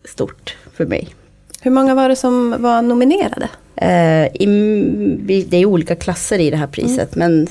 stort 0.04 0.56
för 0.74 0.86
mig. 0.86 1.14
Hur 1.60 1.70
många 1.70 1.94
var 1.94 2.08
det 2.08 2.16
som 2.16 2.62
var 2.62 2.82
nominerade? 2.82 3.48
Eh, 3.76 4.26
i, 4.26 5.46
det 5.48 5.56
är 5.56 5.66
olika 5.66 5.96
klasser 5.96 6.38
i 6.38 6.50
det 6.50 6.56
här 6.56 6.66
priset 6.66 7.14
men 7.14 7.46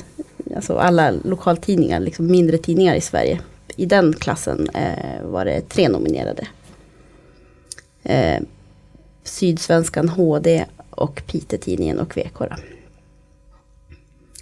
alltså 0.56 0.78
alla 0.78 1.12
lokaltidningar, 1.12 2.00
liksom 2.00 2.28
mindre 2.32 2.58
tidningar 2.58 2.96
i 2.96 3.02
Sverige. 3.02 3.40
I 3.76 3.86
den 3.86 4.14
klassen 4.14 4.70
eh, 4.70 5.24
var 5.24 5.46
det 5.46 5.70
tre 5.70 5.90
nominerade. 5.90 6.48
Eh, 8.04 8.42
Sydsvenskan, 9.24 10.10
HD 10.10 10.66
och 10.90 11.24
Piteå-tidningen 11.28 12.00
och 12.00 12.18
VK. 12.18 12.42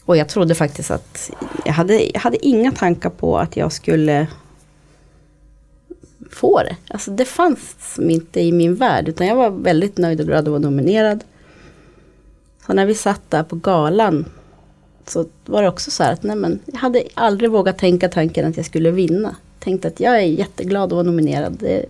Och 0.06 0.18
jag 0.18 0.30
trodde 0.30 0.56
faktiskt 0.56 0.92
att 0.92 1.32
jag 1.66 1.74
hade, 1.74 2.12
jag 2.14 2.20
hade 2.20 2.46
inga 2.46 2.72
tankar 2.72 3.10
på 3.10 3.38
att 3.38 3.58
jag 3.58 3.72
skulle 3.72 4.28
få 6.32 6.64
det. 6.64 6.78
Alltså 6.88 7.12
det 7.12 7.26
fanns 7.26 7.76
som 7.96 8.10
inte 8.10 8.42
i 8.42 8.52
min 8.52 8.76
värld 8.76 9.10
utan 9.10 9.28
jag 9.28 9.36
var 9.36 9.50
väldigt 9.50 9.98
nöjd 9.98 10.20
och 10.20 10.26
glad 10.26 10.40
att 10.40 10.48
vara 10.48 10.60
nominerad. 10.60 11.24
Så 12.66 12.74
när 12.74 12.86
vi 12.86 12.96
satt 12.96 13.22
där 13.30 13.44
på 13.44 13.56
galan 13.56 14.26
så 15.12 15.26
var 15.46 15.62
det 15.62 15.68
också 15.68 15.92
så 15.92 16.04
här 16.04 16.14
att 16.14 16.24
nej 16.24 16.36
men, 16.36 16.60
jag 16.66 16.80
hade 16.80 17.04
aldrig 17.14 17.52
vågat 17.52 17.78
tänka 17.78 18.10
tanken 18.10 18.50
att 18.50 18.58
jag 18.58 18.66
skulle 18.66 18.92
vinna. 18.92 19.36
Tänkte 19.60 19.88
att 19.88 20.00
jag 20.00 20.16
är 20.16 20.22
jätteglad 20.26 20.84
att 20.84 20.92
vara 20.92 21.04
nominerad. 21.04 21.54
Det, 21.60 21.86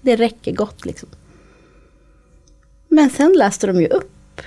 det 0.00 0.16
räcker 0.16 0.52
gott 0.52 0.86
liksom. 0.86 1.08
Men 2.88 3.10
sen 3.10 3.32
läste 3.32 3.66
de 3.66 3.80
ju 3.80 3.86
upp 3.86 4.40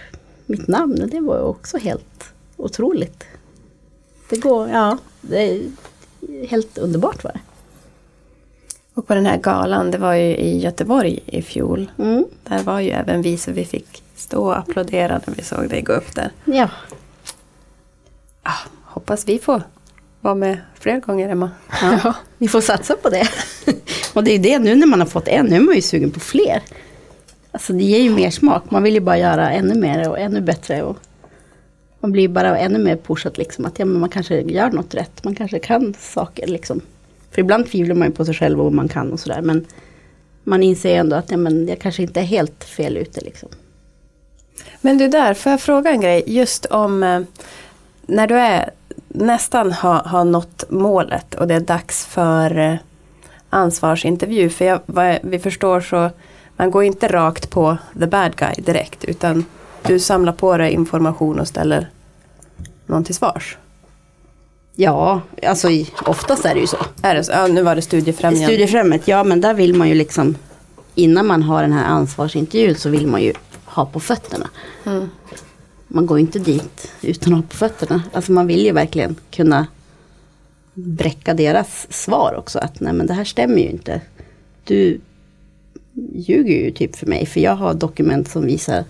mitt 0.45 0.67
namn 0.67 1.01
och 1.01 1.09
det 1.09 1.19
var 1.19 1.39
också 1.39 1.77
helt 1.77 2.33
otroligt. 2.57 3.23
Det 4.29 4.37
går, 4.37 4.69
ja, 4.69 4.97
det 5.21 5.37
är 5.41 5.61
helt 6.47 6.77
underbart 6.77 7.23
var 7.23 7.31
det. 7.31 7.39
Och 8.93 9.07
på 9.07 9.13
den 9.15 9.25
här 9.25 9.37
galan, 9.37 9.91
det 9.91 9.97
var 9.97 10.13
ju 10.13 10.35
i 10.35 10.59
Göteborg 10.59 11.19
i 11.25 11.41
fjol. 11.41 11.91
Mm, 11.97 12.25
Där 12.43 12.63
var 12.63 12.79
ju 12.79 12.89
även 12.89 13.21
vi 13.21 13.37
så 13.37 13.51
vi 13.51 13.65
fick 13.65 14.03
stå 14.15 14.45
och 14.45 14.57
applådera 14.57 15.21
när 15.25 15.35
vi 15.35 15.43
såg 15.43 15.69
dig 15.69 15.81
gå 15.81 15.93
upp 15.93 16.15
där. 16.15 16.31
ja. 16.45 16.69
Ah, 18.43 18.59
hoppas 18.85 19.27
vi 19.27 19.39
får 19.39 19.63
vara 20.21 20.35
med 20.35 20.57
fler 20.79 20.99
gånger 20.99 21.29
Emma. 21.29 21.51
Ja, 21.81 22.15
vi 22.37 22.47
får 22.47 22.61
satsa 22.61 22.95
på 22.95 23.09
det. 23.09 23.27
Och 24.13 24.23
det 24.23 24.31
är 24.31 24.39
det 24.39 24.59
nu 24.59 24.75
när 24.75 24.87
man 24.87 24.99
har 24.99 25.07
fått 25.07 25.27
en, 25.27 25.45
nu 25.45 25.55
är 25.55 25.59
man 25.59 25.75
ju 25.75 25.81
sugen 25.81 26.11
på 26.11 26.19
fler. 26.19 26.61
Alltså 27.51 27.73
det 27.73 27.83
ger 27.83 27.99
ju 27.99 28.09
mer 28.09 28.29
smak, 28.29 28.71
man 28.71 28.83
vill 28.83 28.93
ju 28.93 28.99
bara 28.99 29.17
göra 29.17 29.51
ännu 29.51 29.75
mer 29.75 30.09
och 30.09 30.19
ännu 30.19 30.41
bättre. 30.41 30.83
Och 30.83 30.97
man 31.99 32.11
blir 32.11 32.21
ju 32.21 32.27
bara 32.27 32.57
ännu 32.57 32.79
mer 32.79 32.95
pushad 32.95 33.37
liksom, 33.37 33.65
att 33.65 33.79
ja, 33.79 33.85
men 33.85 33.99
man 33.99 34.09
kanske 34.09 34.41
gör 34.41 34.71
något 34.71 34.95
rätt, 34.95 35.23
man 35.23 35.35
kanske 35.35 35.59
kan 35.59 35.93
saker 35.99 36.47
liksom. 36.47 36.81
För 37.31 37.41
ibland 37.41 37.71
tvivlar 37.71 37.95
man 37.95 38.07
ju 38.07 38.13
på 38.13 38.25
sig 38.25 38.33
själv 38.33 38.59
och 38.59 38.63
vad 38.63 38.73
man 38.73 38.87
kan 38.87 39.11
och 39.11 39.19
sådär, 39.19 39.41
men 39.41 39.65
man 40.43 40.63
inser 40.63 40.95
ändå 40.95 41.15
att 41.15 41.31
ja, 41.31 41.37
men 41.37 41.67
jag 41.67 41.79
kanske 41.79 42.01
inte 42.01 42.19
är 42.19 42.23
helt 42.23 42.63
fel 42.63 42.97
ute 42.97 43.21
liksom. 43.21 43.49
Men 44.81 44.97
du 44.97 45.07
där, 45.07 45.33
får 45.33 45.51
jag 45.51 45.61
fråga 45.61 45.91
en 45.91 46.01
grej? 46.01 46.23
Just 46.25 46.65
om 46.65 47.03
eh, 47.03 47.21
när 48.11 48.27
du 48.27 48.35
är 48.35 48.71
nästan 49.07 49.71
har, 49.71 50.03
har 50.03 50.25
nått 50.25 50.63
målet 50.69 51.35
och 51.35 51.47
det 51.47 51.55
är 51.55 51.59
dags 51.59 52.05
för 52.05 52.57
eh, 52.57 52.75
ansvarsintervju. 53.49 54.49
För 54.49 54.65
jag, 54.65 54.79
vad 54.85 55.17
vi 55.23 55.39
förstår 55.39 55.81
så 55.81 56.09
man 56.57 56.71
går 56.71 56.83
inte 56.83 57.07
rakt 57.07 57.49
på 57.49 57.77
the 57.99 58.07
bad 58.07 58.35
guy 58.35 58.53
direkt 58.57 59.03
utan 59.03 59.45
du 59.81 59.99
samlar 59.99 60.33
på 60.33 60.57
dig 60.57 60.71
information 60.71 61.39
och 61.39 61.47
ställer 61.47 61.89
någon 62.85 63.03
till 63.03 63.15
svars. 63.15 63.57
Ja, 64.75 65.21
alltså 65.47 65.67
oftast 66.05 66.45
är 66.45 66.53
det 66.53 66.61
ju 66.61 66.67
så. 66.67 66.77
Är 67.01 67.15
det 67.15 67.23
så? 67.23 67.31
Ja, 67.31 67.47
nu 67.47 67.63
var 67.63 67.75
det 67.75 67.81
studiefrämjande. 67.81 68.47
Studiefrämmet, 68.47 69.07
ja 69.07 69.23
men 69.23 69.41
där 69.41 69.53
vill 69.53 69.75
man 69.75 69.89
ju 69.89 69.95
liksom 69.95 70.35
innan 70.95 71.27
man 71.27 71.43
har 71.43 71.61
den 71.61 71.73
här 71.73 71.85
ansvarsintervjun 71.85 72.75
så 72.75 72.89
vill 72.89 73.07
man 73.07 73.21
ju 73.21 73.33
ha 73.65 73.85
på 73.85 73.99
fötterna. 73.99 74.49
Mm. 74.85 75.09
Man 75.93 76.05
går 76.05 76.19
ju 76.19 76.21
inte 76.21 76.39
dit 76.39 76.91
utan 77.01 77.33
att 77.33 77.39
ha 77.39 77.49
på 77.49 77.55
fötterna. 77.55 78.03
Alltså 78.13 78.31
man 78.31 78.47
vill 78.47 78.65
ju 78.65 78.71
verkligen 78.71 79.15
kunna 79.31 79.67
bräcka 80.73 81.33
deras 81.33 81.87
svar 81.93 82.35
också. 82.37 82.59
Att 82.59 82.79
nej 82.79 82.93
men 82.93 83.07
det 83.07 83.13
här 83.13 83.23
stämmer 83.23 83.57
ju 83.57 83.69
inte. 83.69 84.01
Du 84.63 85.01
ljuger 86.13 86.53
ju 86.53 86.71
typ 86.71 86.95
för 86.95 87.07
mig 87.07 87.25
för 87.25 87.39
jag 87.39 87.55
har 87.55 87.73
dokument 87.73 88.29
som 88.29 88.45
visar 88.45 88.83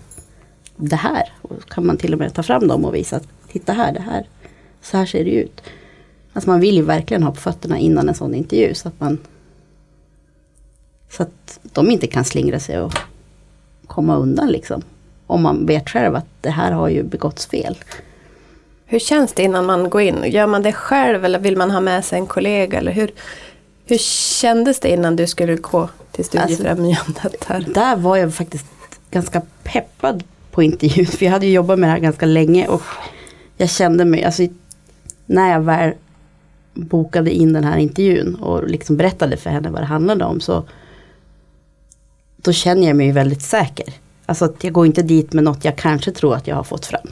det 0.75 0.95
här. 0.95 1.33
Och 1.41 1.69
kan 1.69 1.85
man 1.85 1.97
till 1.97 2.13
och 2.13 2.19
med 2.19 2.33
ta 2.33 2.43
fram 2.43 2.67
dem 2.67 2.85
och 2.85 2.95
visa 2.95 3.15
att 3.15 3.27
titta 3.51 3.73
här, 3.73 3.93
det 3.93 4.01
här. 4.01 4.27
Så 4.81 4.97
här 4.97 5.05
ser 5.05 5.25
det 5.25 5.31
ut. 5.31 5.61
Alltså 6.33 6.49
man 6.49 6.59
vill 6.59 6.75
ju 6.75 6.81
verkligen 6.81 7.23
ha 7.23 7.31
på 7.31 7.41
fötterna 7.41 7.79
innan 7.79 8.09
en 8.09 8.15
sån 8.15 8.33
intervju. 8.33 8.73
Så 8.73 8.87
att, 8.87 8.99
man, 8.99 9.17
så 11.09 11.23
att 11.23 11.59
de 11.63 11.91
inte 11.91 12.07
kan 12.07 12.25
slingra 12.25 12.59
sig 12.59 12.79
och 12.79 12.93
komma 13.87 14.17
undan 14.17 14.47
liksom. 14.47 14.83
Om 15.31 15.41
man 15.41 15.65
vet 15.65 15.89
själv 15.89 16.15
att 16.15 16.25
det 16.41 16.49
här 16.49 16.71
har 16.71 16.89
ju 16.89 17.03
begåtts 17.03 17.45
fel. 17.45 17.77
Hur 18.85 18.99
känns 18.99 19.33
det 19.33 19.43
innan 19.43 19.65
man 19.65 19.89
går 19.89 20.01
in? 20.01 20.23
Gör 20.25 20.47
man 20.47 20.61
det 20.61 20.73
själv 20.73 21.25
eller 21.25 21.39
vill 21.39 21.57
man 21.57 21.71
ha 21.71 21.79
med 21.79 22.05
sig 22.05 22.19
en 22.19 22.27
kollega? 22.27 22.77
Eller 22.77 22.91
hur, 22.91 23.11
hur 23.85 23.97
kändes 24.41 24.79
det 24.79 24.89
innan 24.89 25.15
du 25.15 25.27
skulle 25.27 25.55
gå 25.55 25.89
till 26.11 26.25
Studiefrämjandet? 26.25 27.43
Här? 27.47 27.65
Där 27.73 27.95
var 27.95 28.17
jag 28.17 28.33
faktiskt 28.33 28.65
ganska 29.11 29.41
peppad 29.63 30.23
på 30.51 30.63
intervjun. 30.63 31.05
För 31.05 31.25
jag 31.25 31.33
hade 31.33 31.47
jobbat 31.47 31.79
med 31.79 31.89
det 31.89 31.93
här 31.93 31.99
ganska 31.99 32.25
länge 32.25 32.67
och 32.67 32.83
jag 33.57 33.69
kände 33.69 34.05
mig, 34.05 34.23
alltså 34.23 34.47
när 35.25 35.51
jag 35.51 35.61
väl 35.61 35.93
bokade 36.73 37.31
in 37.31 37.53
den 37.53 37.63
här 37.63 37.77
intervjun 37.77 38.35
och 38.35 38.67
liksom 38.67 38.97
berättade 38.97 39.37
för 39.37 39.49
henne 39.49 39.69
vad 39.69 39.81
det 39.81 39.85
handlade 39.85 40.25
om 40.25 40.39
så 40.39 40.63
då 42.37 42.51
känner 42.51 42.87
jag 42.87 42.95
mig 42.95 43.11
väldigt 43.11 43.41
säker. 43.41 43.93
Alltså 44.31 44.45
att 44.45 44.63
jag 44.63 44.73
går 44.73 44.85
inte 44.85 45.01
dit 45.01 45.33
med 45.33 45.43
något 45.43 45.65
jag 45.65 45.75
kanske 45.75 46.11
tror 46.11 46.35
att 46.35 46.47
jag 46.47 46.55
har 46.55 46.63
fått 46.63 46.85
fram. 46.85 47.07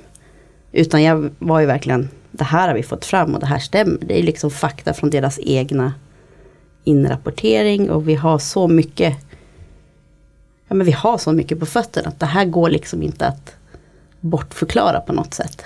Utan 0.72 1.04
jag 1.04 1.30
var 1.40 1.60
ju 1.60 1.66
verkligen, 1.66 2.10
det 2.32 2.44
här 2.44 2.68
har 2.68 2.76
vi 2.76 2.84
fått 2.84 3.06
fram 3.06 3.34
och 3.34 3.40
det 3.40 3.46
här 3.46 3.60
stämmer. 3.60 3.98
Det 4.02 4.20
är 4.20 4.24
liksom 4.24 4.52
fakta 4.52 4.94
från 4.94 5.10
deras 5.10 5.40
egna 5.42 5.94
inrapportering 6.84 7.90
och 7.90 8.10
vi 8.10 8.16
har 8.16 8.40
så 8.40 8.68
mycket 8.68 9.16
ja, 10.68 10.76
men 10.76 10.86
vi 10.86 10.92
har 10.92 11.18
så 11.18 11.32
mycket 11.32 11.60
på 11.60 11.66
fötterna 11.66 12.08
att 12.10 12.20
det 12.20 12.26
här 12.26 12.46
går 12.46 12.70
liksom 12.70 13.04
inte 13.04 13.28
att 13.28 13.56
bortförklara 14.20 15.00
på 15.00 15.14
något 15.14 15.34
sätt. 15.34 15.64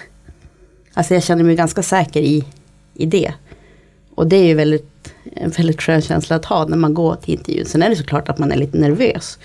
Alltså 0.94 1.14
jag 1.14 1.24
känner 1.24 1.44
mig 1.44 1.56
ganska 1.56 1.84
säker 1.84 2.22
i, 2.22 2.46
i 2.94 3.06
det. 3.06 3.34
Och 4.16 4.28
det 4.28 4.36
är 4.36 4.46
ju 4.46 4.54
väldigt, 4.54 5.14
en 5.24 5.50
väldigt 5.50 5.82
skön 5.82 6.02
känsla 6.02 6.36
att 6.36 6.46
ha 6.46 6.66
när 6.66 6.78
man 6.78 6.94
går 6.94 7.16
till 7.16 7.34
intervjun. 7.34 7.66
Sen 7.66 7.84
är 7.84 7.90
det 7.90 7.96
såklart 7.96 8.30
att 8.30 8.40
man 8.40 8.52
är 8.52 8.58
lite 8.58 8.78
nervös. 8.78 9.40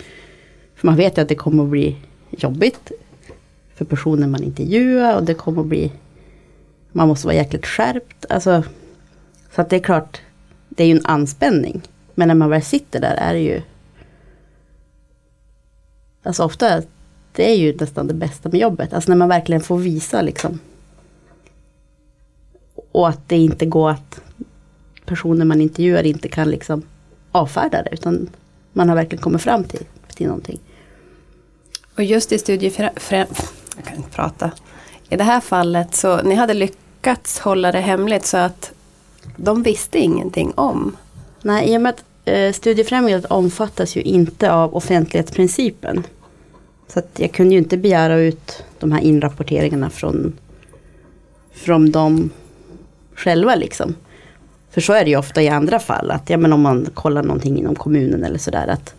För 0.78 0.86
man 0.86 0.96
vet 0.96 1.18
ju 1.18 1.22
att 1.22 1.28
det 1.28 1.34
kommer 1.34 1.62
att 1.62 1.68
bli 1.68 1.96
jobbigt 2.30 2.92
för 3.74 3.84
personen 3.84 4.30
man 4.30 4.42
intervjuar 4.42 5.16
och 5.16 5.24
det 5.24 5.34
kommer 5.34 5.60
att 5.60 5.66
bli 5.66 5.92
man 6.92 7.08
måste 7.08 7.26
vara 7.26 7.36
jäkligt 7.36 7.66
skärpt. 7.66 8.26
Alltså, 8.28 8.62
så 9.54 9.60
att 9.60 9.70
det 9.70 9.76
är 9.76 9.80
klart, 9.80 10.20
det 10.68 10.82
är 10.82 10.86
ju 10.86 10.92
en 10.92 11.06
anspänning. 11.06 11.82
Men 12.14 12.28
när 12.28 12.34
man 12.34 12.50
väl 12.50 12.62
sitter 12.62 13.00
där 13.00 13.14
är 13.14 13.32
det 13.32 13.40
ju 13.40 13.62
Alltså 16.22 16.44
ofta, 16.44 16.82
det 17.32 17.50
är 17.50 17.54
ju 17.54 17.76
nästan 17.76 18.06
det 18.06 18.14
bästa 18.14 18.48
med 18.48 18.60
jobbet. 18.60 18.92
Alltså 18.92 19.10
när 19.10 19.16
man 19.16 19.28
verkligen 19.28 19.60
får 19.60 19.78
visa 19.78 20.22
liksom. 20.22 20.58
Och 22.92 23.08
att 23.08 23.28
det 23.28 23.36
inte 23.36 23.66
går 23.66 23.90
att 23.90 24.20
personer 25.04 25.44
man 25.44 25.60
intervjuar 25.60 26.02
inte 26.02 26.28
kan 26.28 26.50
liksom 26.50 26.82
avfärda 27.32 27.82
det. 27.82 27.90
Utan 27.92 28.28
man 28.72 28.88
har 28.88 28.96
verkligen 28.96 29.22
kommit 29.22 29.42
fram 29.42 29.64
till, 29.64 29.86
till 30.14 30.26
någonting. 30.26 30.60
Och 31.98 32.04
just 32.04 32.32
i 32.32 32.38
studiefrämjande... 32.38 33.34
Jag 33.76 33.84
kan 33.84 33.96
inte 33.96 34.10
prata. 34.10 34.50
I 35.08 35.16
det 35.16 35.24
här 35.24 35.40
fallet 35.40 35.94
så 35.94 36.22
ni 36.22 36.34
hade 36.34 36.54
lyckats 36.54 37.38
hålla 37.38 37.72
det 37.72 37.80
hemligt 37.80 38.26
så 38.26 38.36
att 38.36 38.72
de 39.36 39.62
visste 39.62 39.98
ingenting 39.98 40.52
om. 40.54 40.96
Nej, 41.42 41.72
i 41.72 41.76
och 41.76 41.80
med 41.80 41.90
att 41.90 42.04
eh, 42.24 42.52
studiefrämjandet 42.52 43.30
omfattas 43.30 43.96
ju 43.96 44.00
inte 44.00 44.52
av 44.52 44.76
offentlighetsprincipen. 44.76 46.04
Så 46.88 46.98
att 46.98 47.10
jag 47.16 47.32
kunde 47.32 47.54
ju 47.54 47.58
inte 47.58 47.76
begära 47.76 48.16
ut 48.16 48.64
de 48.78 48.92
här 48.92 49.00
inrapporteringarna 49.00 49.90
från, 49.90 50.32
från 51.52 51.90
dem 51.90 52.30
själva 53.14 53.54
liksom. 53.54 53.94
För 54.70 54.80
så 54.80 54.92
är 54.92 55.04
det 55.04 55.10
ju 55.10 55.16
ofta 55.16 55.42
i 55.42 55.48
andra 55.48 55.78
fall. 55.78 56.10
Att 56.10 56.30
ja, 56.30 56.36
men 56.36 56.52
om 56.52 56.60
man 56.60 56.86
kollar 56.94 57.22
någonting 57.22 57.58
inom 57.58 57.74
kommunen 57.74 58.24
eller 58.24 58.38
sådär. 58.38 58.66
Att, 58.68 58.94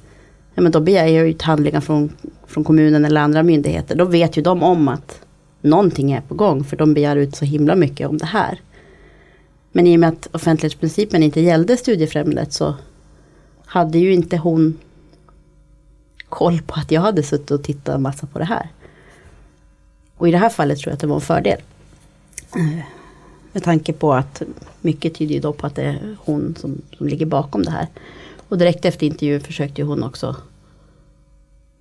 ja, 0.56 0.62
men 0.62 0.72
då 0.72 0.80
begär 0.80 1.08
jag 1.08 1.30
ut 1.30 1.42
handlingar 1.42 1.82
från, 1.82 2.14
från 2.48 2.64
kommunen 2.64 3.06
eller 3.06 3.22
andra 3.22 3.44
myndigheter. 3.44 3.96
Då 3.96 4.06
vet 4.06 4.38
ju 4.38 4.42
de 4.42 4.64
om 4.64 4.88
att 4.88 5.22
någonting 5.62 6.12
är 6.12 6.22
på 6.22 6.36
gång. 6.36 6.64
För 6.64 6.78
de 6.78 6.94
begär 6.94 7.16
ut 7.16 7.36
så 7.36 7.46
himla 7.46 7.76
mycket 7.76 8.10
om 8.10 8.18
det 8.18 8.26
här. 8.26 8.62
Men 9.72 9.88
i 9.88 9.96
och 9.96 10.00
med 10.00 10.10
att 10.10 10.28
offentlighetsprincipen 10.32 11.24
inte 11.24 11.42
gällde 11.42 11.78
studiefrämjandet 11.78 12.54
så 12.54 12.76
hade 13.66 13.98
ju 13.98 14.14
inte 14.14 14.38
hon 14.38 14.78
koll 16.30 16.62
på 16.62 16.74
att 16.80 16.92
jag 16.92 17.02
hade 17.02 17.24
suttit 17.24 17.52
och 17.52 17.64
tittat 17.64 17.96
en 17.96 18.02
massa 18.02 18.28
på 18.28 18.40
det 18.40 18.46
här. 18.46 18.70
Och 20.18 20.28
i 20.28 20.32
det 20.32 20.38
här 20.38 20.50
fallet 20.50 20.80
tror 20.80 20.92
jag 20.92 20.94
att 20.94 21.00
det 21.00 21.08
var 21.08 21.16
en 21.16 21.22
fördel. 21.22 21.62
Eh, 22.56 22.80
med 23.52 23.64
tanke 23.64 23.94
på 23.94 24.14
att 24.14 24.42
mycket 24.82 25.16
tyder 25.16 25.36
ju 25.36 25.42
då 25.42 25.54
på 25.54 25.68
att 25.68 25.76
det 25.76 25.84
är 25.84 26.18
hon 26.20 26.56
som, 26.60 26.82
som 26.98 27.08
ligger 27.08 27.26
bakom 27.26 27.64
det 27.64 27.72
här. 27.72 27.88
Och 28.50 28.58
direkt 28.58 28.86
efter 28.86 29.08
intervjun 29.08 29.42
försökte 29.42 29.84
hon 29.84 30.04
också 30.04 30.36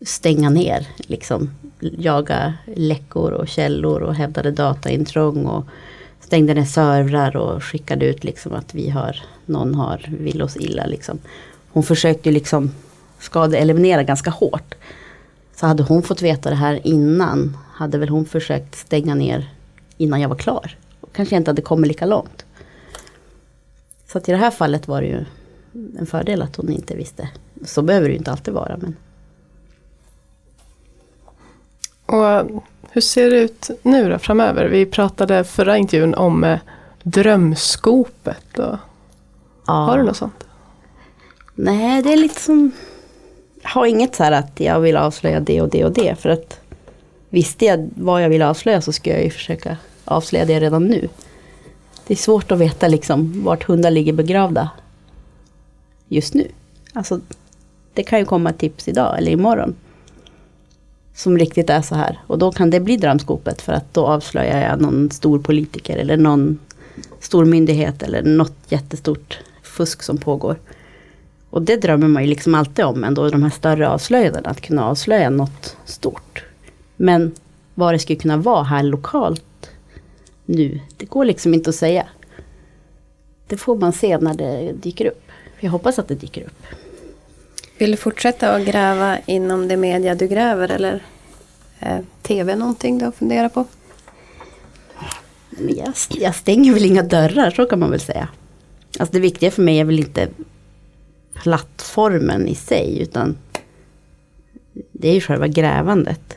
stänga 0.03 0.51
ner, 0.51 0.89
liksom 0.99 1.51
jaga 1.81 2.55
läckor 2.77 3.33
och 3.33 3.49
källor 3.49 4.03
och 4.03 4.15
hävdade 4.15 4.51
dataintrång 4.51 5.47
och 5.47 5.65
stängde 6.21 6.55
ner 6.55 6.65
servrar 6.65 7.37
och 7.37 7.65
skickade 7.65 8.07
ut 8.07 8.25
liksom 8.25 8.53
att 8.53 8.75
vi 8.75 8.91
har, 8.91 9.17
någon 9.47 9.75
har, 9.75 10.05
vill 10.09 10.43
oss 10.43 10.57
illa 10.57 10.87
liksom. 10.87 11.19
Hon 11.69 11.83
försökte 11.83 12.31
liksom 12.31 12.71
skadeeliminera 13.19 14.03
ganska 14.03 14.31
hårt. 14.31 14.75
Så 15.57 15.67
hade 15.67 15.83
hon 15.83 16.03
fått 16.03 16.23
veta 16.23 16.51
det 16.51 16.57
här 16.57 16.81
innan 16.85 17.57
hade 17.73 17.99
väl 17.99 18.09
hon 18.09 18.25
försökt 18.25 18.75
stänga 18.75 19.15
ner 19.15 19.51
innan 19.97 20.21
jag 20.21 20.29
var 20.29 20.37
klar. 20.37 20.77
Och 21.01 21.13
kanske 21.13 21.37
inte 21.37 21.51
hade 21.51 21.63
kommit 21.63 21.89
lika 21.89 22.07
långt. 22.07 22.45
Så 24.13 24.19
att 24.19 24.29
i 24.29 24.33
det 24.33 24.39
här 24.39 24.51
fallet 24.51 24.89
var 24.89 25.01
det 25.01 25.07
ju 25.07 25.25
en 25.99 26.07
fördel 26.07 26.43
att 26.43 26.57
hon 26.57 26.73
inte 26.73 26.97
visste. 26.97 27.29
Så 27.65 27.83
behöver 27.83 28.09
det 28.09 28.13
ju 28.13 28.19
inte 28.19 28.31
alltid 28.31 28.55
vara. 28.55 28.77
Men... 28.77 28.97
Och 32.07 32.63
hur 32.91 33.01
ser 33.01 33.31
det 33.31 33.37
ut 33.37 33.71
nu 33.83 34.11
då 34.11 34.19
framöver? 34.19 34.69
Vi 34.69 34.87
pratade 34.87 35.45
förra 35.45 35.77
intervjun 35.77 36.15
om 36.15 36.45
eh, 36.45 36.59
drömskopet. 37.03 38.59
Och... 38.59 38.77
Ja. 39.67 39.73
Har 39.73 39.99
du 39.99 40.05
något 40.05 40.17
sånt? 40.17 40.45
Nej, 41.55 42.03
det 42.03 42.13
är 42.13 42.17
lite 42.17 42.41
som... 42.41 42.73
Jag 43.63 43.71
har 43.71 43.87
inget 43.87 44.15
så 44.15 44.25
här 44.25 44.33
att 44.33 44.61
jag 44.61 44.81
vill 44.81 44.97
avslöja 44.97 45.41
det 45.41 45.63
och 45.63 45.69
det 45.69 45.85
och 45.85 45.93
det. 45.93 46.15
För 46.19 46.29
att 46.29 46.61
visste 47.29 47.65
jag 47.65 47.91
vad 47.97 48.23
jag 48.25 48.29
vill 48.29 48.43
avslöja 48.43 48.81
så 48.81 48.93
ska 48.93 49.11
jag 49.11 49.25
ju 49.25 49.31
försöka 49.31 49.77
avslöja 50.05 50.45
det 50.45 50.61
redan 50.61 50.85
nu. 50.85 51.09
Det 52.07 52.15
är 52.15 52.19
svårt 52.19 52.53
att 52.53 52.59
veta 52.59 52.89
liksom 52.89 53.45
vart 53.45 53.65
hundar 53.65 53.91
ligger 53.91 54.13
begravda 54.13 54.71
just 56.09 56.35
nu. 56.35 56.49
Alltså, 56.93 57.21
det 57.95 58.03
kan 58.03 58.19
ju 58.19 58.25
komma 58.25 58.53
tips 58.53 58.89
idag 58.89 59.19
eller 59.19 59.33
imorgon. 59.33 59.75
Som 61.15 61.39
riktigt 61.39 61.71
är 61.71 61.83
så 61.83 61.95
här. 61.95 62.19
Och 62.27 62.39
då 62.39 62.53
kan 62.53 62.71
det 62.71 62.81
bli 62.81 62.97
drömskopet 62.97 63.63
för 63.63 63.73
att 63.73 63.95
då 63.95 64.07
avslöjar 64.07 64.69
jag 64.71 64.81
någon 64.81 65.11
stor 65.11 65.39
politiker 65.39 65.97
eller 65.97 66.17
någon 66.17 66.59
stor 67.21 67.45
myndighet 67.45 68.03
eller 68.03 68.23
något 68.23 68.57
jättestort 68.69 69.39
fusk 69.63 70.03
som 70.03 70.19
pågår. 70.19 70.57
Och 71.51 71.63
det 71.63 71.77
drömmer 71.77 72.09
man 72.09 72.23
ju 72.23 72.29
liksom 72.29 72.55
alltid 72.55 72.85
om 72.85 73.05
ändå, 73.05 73.31
de 73.31 73.43
här 73.43 73.51
större 73.51 73.89
avslöjandena, 73.89 74.51
att 74.51 74.61
kunna 74.61 74.85
avslöja 74.85 75.31
något 75.31 75.77
stort. 75.85 76.45
Men 76.97 77.33
vad 77.75 77.95
det 77.95 77.99
skulle 77.99 78.19
kunna 78.19 78.37
vara 78.37 78.63
här 78.63 78.83
lokalt 78.83 79.71
nu, 80.45 80.81
det 80.97 81.07
går 81.07 81.25
liksom 81.25 81.55
inte 81.55 81.71
att 81.71 81.77
säga. 81.77 82.07
Det 83.47 83.57
får 83.57 83.77
man 83.77 83.93
se 83.93 84.19
när 84.19 84.35
det 84.35 84.73
dyker 84.73 85.07
upp. 85.07 85.28
Jag 85.61 85.71
hoppas 85.71 85.99
att 85.99 86.09
det 86.09 86.15
dyker 86.15 86.43
upp. 86.43 86.63
Vill 87.79 87.91
du 87.91 87.97
fortsätta 87.97 88.55
att 88.55 88.67
gräva 88.67 89.19
inom 89.27 89.69
det 89.69 89.77
media 89.77 90.15
du 90.15 90.27
gräver 90.29 90.71
eller 90.71 91.03
eh, 91.81 91.99
TV 92.23 92.57
någonting 92.57 92.99
du 92.99 93.05
har 93.05 93.13
funderat 93.13 93.55
på? 93.55 93.65
Jag, 95.77 95.93
jag 96.11 96.35
stänger 96.35 96.73
väl 96.73 96.85
inga 96.85 97.03
dörrar, 97.03 97.51
så 97.51 97.67
kan 97.67 97.79
man 97.79 97.91
väl 97.91 98.01
säga. 98.01 98.29
Alltså 98.99 99.13
det 99.13 99.21
viktiga 99.21 99.51
för 99.51 99.63
mig 99.63 99.79
är 99.79 99.85
väl 99.85 99.99
inte 99.99 100.29
plattformen 101.35 102.49
i 102.49 102.55
sig 102.55 103.03
utan 103.03 103.37
det 104.93 105.09
är 105.09 105.15
ju 105.15 105.21
själva 105.21 105.49
grävandet. 105.49 106.37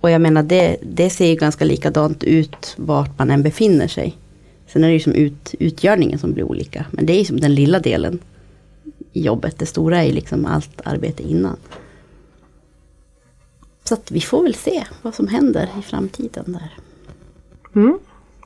Och 0.00 0.10
jag 0.10 0.20
menar 0.20 0.42
det, 0.42 0.76
det 0.82 1.10
ser 1.10 1.26
ju 1.26 1.34
ganska 1.34 1.64
likadant 1.64 2.24
ut 2.24 2.74
vart 2.76 3.18
man 3.18 3.30
än 3.30 3.42
befinner 3.42 3.88
sig. 3.88 4.16
Sen 4.66 4.84
är 4.84 4.88
det 4.88 4.94
ju 4.94 5.00
som 5.00 5.12
ut, 5.12 5.54
utgörningen 5.58 6.18
som 6.18 6.32
blir 6.32 6.44
olika. 6.44 6.86
Men 6.90 7.06
det 7.06 7.12
är 7.12 7.18
ju 7.18 7.24
som 7.24 7.40
den 7.40 7.54
lilla 7.54 7.78
delen 7.78 8.18
i 9.12 9.22
jobbet. 9.22 9.58
Det 9.58 9.66
stora 9.66 10.04
är 10.04 10.12
liksom 10.12 10.46
allt 10.46 10.80
arbete 10.84 11.22
innan. 11.22 11.56
Så 13.84 13.94
att 13.94 14.10
vi 14.10 14.20
får 14.20 14.42
väl 14.42 14.54
se 14.54 14.84
vad 15.02 15.14
som 15.14 15.28
händer 15.28 15.68
i 15.78 15.82
framtiden 15.82 16.44
där. 16.52 16.74
Mm. 17.74 17.98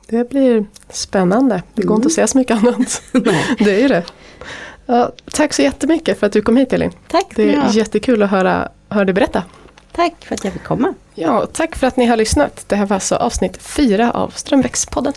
Det 0.07 0.29
blir 0.29 0.65
spännande. 0.89 1.63
Det 1.73 1.81
går 1.81 1.89
Mm. 1.95 1.95
inte 1.95 2.05
att 2.07 2.13
säga 2.13 2.27
så 2.27 2.37
mycket 2.37 2.57
annat. 2.57 3.01
Det 3.59 3.75
är 3.75 3.79
ju 3.81 3.87
det. 3.87 4.03
Ja, 4.85 5.11
tack 5.31 5.53
så 5.53 5.61
jättemycket 5.61 6.19
för 6.19 6.27
att 6.27 6.33
du 6.33 6.41
kom 6.41 6.57
hit 6.57 6.73
Elin. 6.73 6.91
Tack, 7.07 7.25
Det 7.35 7.43
är 7.43 7.53
ja. 7.53 7.71
jättekul 7.71 8.23
att 8.23 8.29
höra, 8.29 8.69
höra 8.89 9.05
dig 9.05 9.13
berätta. 9.13 9.43
Tack 9.91 10.25
för 10.25 10.35
att 10.35 10.43
jag 10.43 10.53
fick 10.53 10.63
komma. 10.63 10.93
Ja, 11.15 11.45
tack 11.53 11.75
för 11.75 11.87
att 11.87 11.97
ni 11.97 12.05
har 12.05 12.17
lyssnat. 12.17 12.65
Det 12.69 12.75
här 12.75 12.85
var 12.85 12.93
alltså 12.95 13.15
avsnitt 13.15 13.57
fyra 13.57 14.11
av 14.11 14.29
Strömbäckspodden. 14.29 15.13